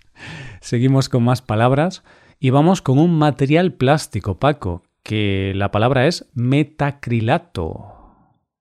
Seguimos 0.60 1.08
con 1.08 1.22
más 1.22 1.42
palabras 1.42 2.02
y 2.40 2.50
vamos 2.50 2.82
con 2.82 2.98
un 2.98 3.16
material 3.16 3.72
plástico, 3.74 4.40
Paco, 4.40 4.82
que 5.04 5.52
la 5.54 5.70
palabra 5.70 6.08
es 6.08 6.28
metacrilato. 6.34 7.94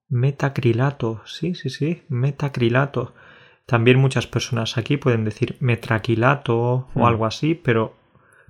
Metacrilato, 0.08 1.24
sí, 1.26 1.56
sí, 1.56 1.72
sí, 1.72 2.04
metacrilato. 2.10 3.16
También 3.66 4.00
muchas 4.00 4.28
personas 4.28 4.78
aquí 4.78 4.98
pueden 4.98 5.26
decir 5.26 5.58
metraquilato 5.62 6.88
o 6.94 7.08
algo 7.08 7.26
así, 7.26 7.56
pero 7.56 8.05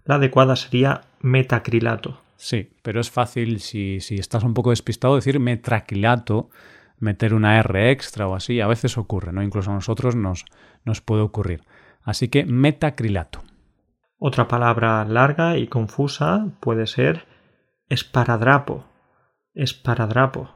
la 0.06 0.16
adecuada 0.16 0.56
sería 0.56 1.02
metacrilato. 1.22 2.22
Sí, 2.38 2.70
pero 2.82 3.00
es 3.00 3.10
fácil 3.10 3.60
si, 3.60 4.00
si 4.02 4.16
estás 4.16 4.44
un 4.44 4.54
poco 4.54 4.70
despistado 4.70 5.16
decir 5.16 5.40
metraquilato, 5.40 6.50
meter 7.00 7.34
una 7.34 7.60
R 7.60 7.92
extra 7.92 8.28
o 8.28 8.36
así. 8.36 8.62
A 8.62 8.68
veces 8.68 8.98
ocurre, 8.98 9.34
¿no? 9.34 9.42
Incluso 9.42 9.72
a 9.72 9.76
nosotros 9.76 10.16
nos, 10.16 10.46
nos 10.84 11.02
puede 11.02 11.22
ocurrir. 11.22 11.62
Así 12.04 12.28
que 12.28 12.46
metacrilato. 12.46 13.44
Otra 14.18 14.48
palabra 14.48 15.04
larga 15.06 15.58
y 15.58 15.68
confusa 15.68 16.48
puede 16.60 16.88
ser 16.88 17.26
esparadrapo. 17.90 18.86
Esparadrapo. 19.54 20.54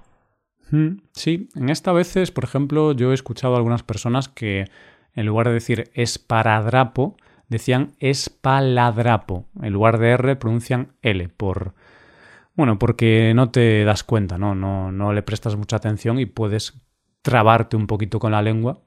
Mm, 0.72 1.02
Sí, 1.14 1.50
en 1.56 1.70
esta 1.70 1.92
veces, 1.92 2.32
por 2.32 2.44
ejemplo, 2.44 2.92
yo 2.92 3.12
he 3.12 3.14
escuchado 3.14 3.56
a 3.56 3.58
algunas 3.58 3.84
personas 3.84 4.30
que 4.30 4.66
en 5.14 5.26
lugar 5.26 5.48
de 5.48 5.54
decir 5.54 5.90
esparadrapo, 5.94 7.18
decían 7.50 7.94
espaladrapo. 8.00 9.46
En 9.62 9.74
lugar 9.74 9.98
de 9.98 10.12
R 10.12 10.36
pronuncian 10.38 10.94
L 11.02 11.28
por... 11.30 11.74
Bueno, 12.56 12.80
porque 12.80 13.34
no 13.36 13.52
te 13.52 13.84
das 13.84 14.04
cuenta, 14.04 14.38
¿no? 14.38 14.56
No, 14.56 14.92
no 14.92 15.14
le 15.14 15.24
prestas 15.24 15.56
mucha 15.56 15.78
atención 15.78 16.20
y 16.20 16.26
puedes 16.26 16.82
trabarte 17.22 17.76
un 17.76 17.88
poquito 17.88 18.20
con 18.20 18.32
la 18.32 18.42
lengua. 18.42 18.82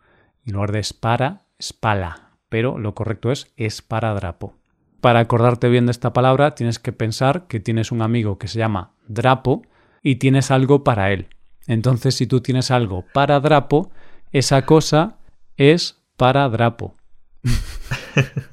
En 0.45 0.55
lugar 0.55 0.73
de 0.73 0.81
espara, 0.81 1.43
espala. 1.59 2.33
Pero 2.49 2.79
lo 2.79 2.95
correcto 2.95 3.31
es 3.31 3.53
esparadrapo. 3.57 4.55
Para 5.01 5.21
acordarte 5.21 5.69
bien 5.69 5.87
de 5.87 5.93
esta 5.93 6.13
palabra, 6.13 6.55
tienes 6.55 6.79
que 6.79 6.93
pensar 6.93 7.47
que 7.47 7.61
tienes 7.61 7.93
un 7.93 8.03
amigo 8.03 8.39
que 8.39 8.47
se 8.47 8.59
llama 8.59 8.93
Drapo 9.09 9.63
y 10.03 10.17
tienes 10.17 10.51
algo 10.51 10.85
para 10.85 11.13
él. 11.13 11.29
Entonces, 11.67 12.15
si 12.15 12.27
tú 12.27 12.41
tienes 12.41 12.71
algo 12.71 13.05
para 13.13 13.41
Drapo, 13.41 13.91
esa 14.33 14.67
cosa 14.67 15.19
es 15.57 16.05
para 16.17 16.49
Drapo. 16.49 16.95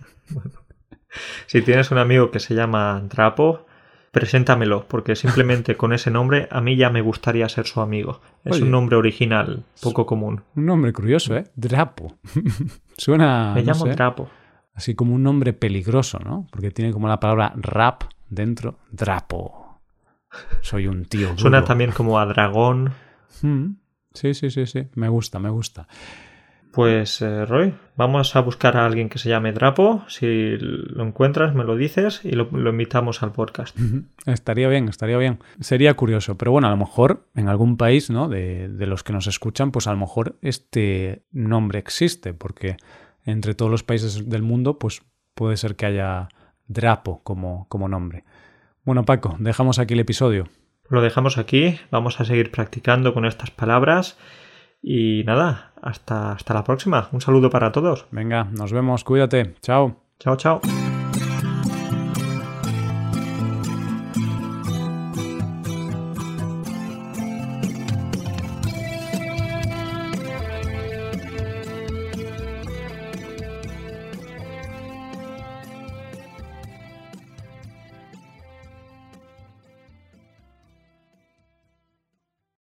Si 1.47 1.61
tienes 1.61 1.91
un 1.91 1.97
amigo 1.97 2.31
que 2.31 2.39
se 2.39 2.55
llama 2.55 3.01
Drapo, 3.09 3.65
preséntamelo, 4.11 4.87
porque 4.87 5.15
simplemente 5.15 5.77
con 5.77 5.93
ese 5.93 6.09
nombre 6.11 6.47
a 6.51 6.61
mí 6.61 6.75
ya 6.75 6.89
me 6.89 7.01
gustaría 7.01 7.47
ser 7.49 7.67
su 7.67 7.81
amigo. 7.81 8.21
Es 8.43 8.53
Oye. 8.55 8.63
un 8.63 8.71
nombre 8.71 8.95
original, 8.95 9.63
poco 9.81 10.05
común. 10.05 10.41
Un 10.55 10.65
nombre 10.65 10.93
curioso, 10.93 11.35
¿eh? 11.35 11.45
Drapo. 11.55 12.17
Suena 12.97 13.53
Me 13.55 13.61
no 13.63 13.73
llamo 13.73 13.85
sé, 13.85 13.91
Drapo. 13.93 14.29
así 14.73 14.95
como 14.95 15.13
un 15.15 15.23
nombre 15.23 15.53
peligroso, 15.53 16.19
¿no? 16.19 16.47
Porque 16.51 16.71
tiene 16.71 16.91
como 16.91 17.07
la 17.07 17.19
palabra 17.19 17.53
rap 17.55 18.03
dentro. 18.29 18.79
Drapo. 18.91 19.79
Soy 20.61 20.87
un 20.87 21.05
tío. 21.05 21.27
Duro. 21.29 21.39
Suena 21.39 21.63
también 21.63 21.91
como 21.91 22.19
a 22.19 22.25
dragón. 22.25 22.93
Mm, 23.41 23.73
Sí, 24.13 24.33
sí, 24.33 24.49
sí, 24.49 24.65
sí. 24.65 24.87
Me 24.95 25.07
gusta, 25.07 25.37
me 25.39 25.49
gusta. 25.51 25.87
Pues, 26.71 27.21
eh, 27.21 27.45
Roy, 27.45 27.73
vamos 27.95 28.35
a 28.35 28.41
buscar 28.41 28.77
a 28.77 28.85
alguien 28.85 29.09
que 29.09 29.17
se 29.17 29.29
llame 29.29 29.51
Drapo. 29.51 30.03
Si 30.07 30.55
lo 30.57 31.03
encuentras, 31.03 31.55
me 31.55 31.63
lo 31.63 31.75
dices 31.75 32.21
y 32.23 32.31
lo, 32.31 32.47
lo 32.51 32.69
invitamos 32.69 33.23
al 33.23 33.31
podcast. 33.31 33.75
Estaría 34.25 34.69
bien, 34.69 34.87
estaría 34.87 35.17
bien. 35.17 35.39
Sería 35.59 35.95
curioso, 35.95 36.37
pero 36.37 36.51
bueno, 36.51 36.67
a 36.67 36.71
lo 36.71 36.77
mejor 36.77 37.27
en 37.35 37.49
algún 37.49 37.75
país, 37.75 38.11
¿no? 38.11 38.29
De, 38.29 38.69
de 38.69 38.85
los 38.85 39.03
que 39.03 39.13
nos 39.13 39.25
escuchan, 39.25 39.71
pues 39.71 39.87
a 39.87 39.91
lo 39.91 39.97
mejor 39.97 40.37
este 40.41 41.23
nombre 41.31 41.79
existe, 41.79 42.33
porque 42.33 42.77
entre 43.25 43.55
todos 43.55 43.71
los 43.71 43.83
países 43.83 44.29
del 44.29 44.43
mundo, 44.43 44.77
pues 44.77 45.01
puede 45.33 45.57
ser 45.57 45.75
que 45.75 45.87
haya 45.87 46.29
Drapo 46.67 47.23
como, 47.23 47.65
como 47.67 47.89
nombre. 47.89 48.25
Bueno, 48.85 49.05
Paco, 49.05 49.35
dejamos 49.39 49.79
aquí 49.79 49.95
el 49.95 50.01
episodio. 50.01 50.47
Lo 50.87 51.01
dejamos 51.01 51.37
aquí, 51.37 51.79
vamos 51.91 52.19
a 52.19 52.25
seguir 52.25 52.51
practicando 52.51 53.13
con 53.13 53.25
estas 53.25 53.51
palabras 53.51 54.17
Y 54.81 55.23
nada, 55.25 55.73
hasta, 55.81 56.33
hasta 56.33 56.53
la 56.53 56.63
próxima. 56.63 57.09
Un 57.11 57.21
saludo 57.21 57.49
para 57.49 57.71
todos. 57.71 58.05
Venga, 58.11 58.45
nos 58.45 58.71
vemos, 58.71 59.03
cuídate. 59.03 59.55
Chao. 59.61 59.97
Chao, 60.19 60.35
chao. 60.35 60.61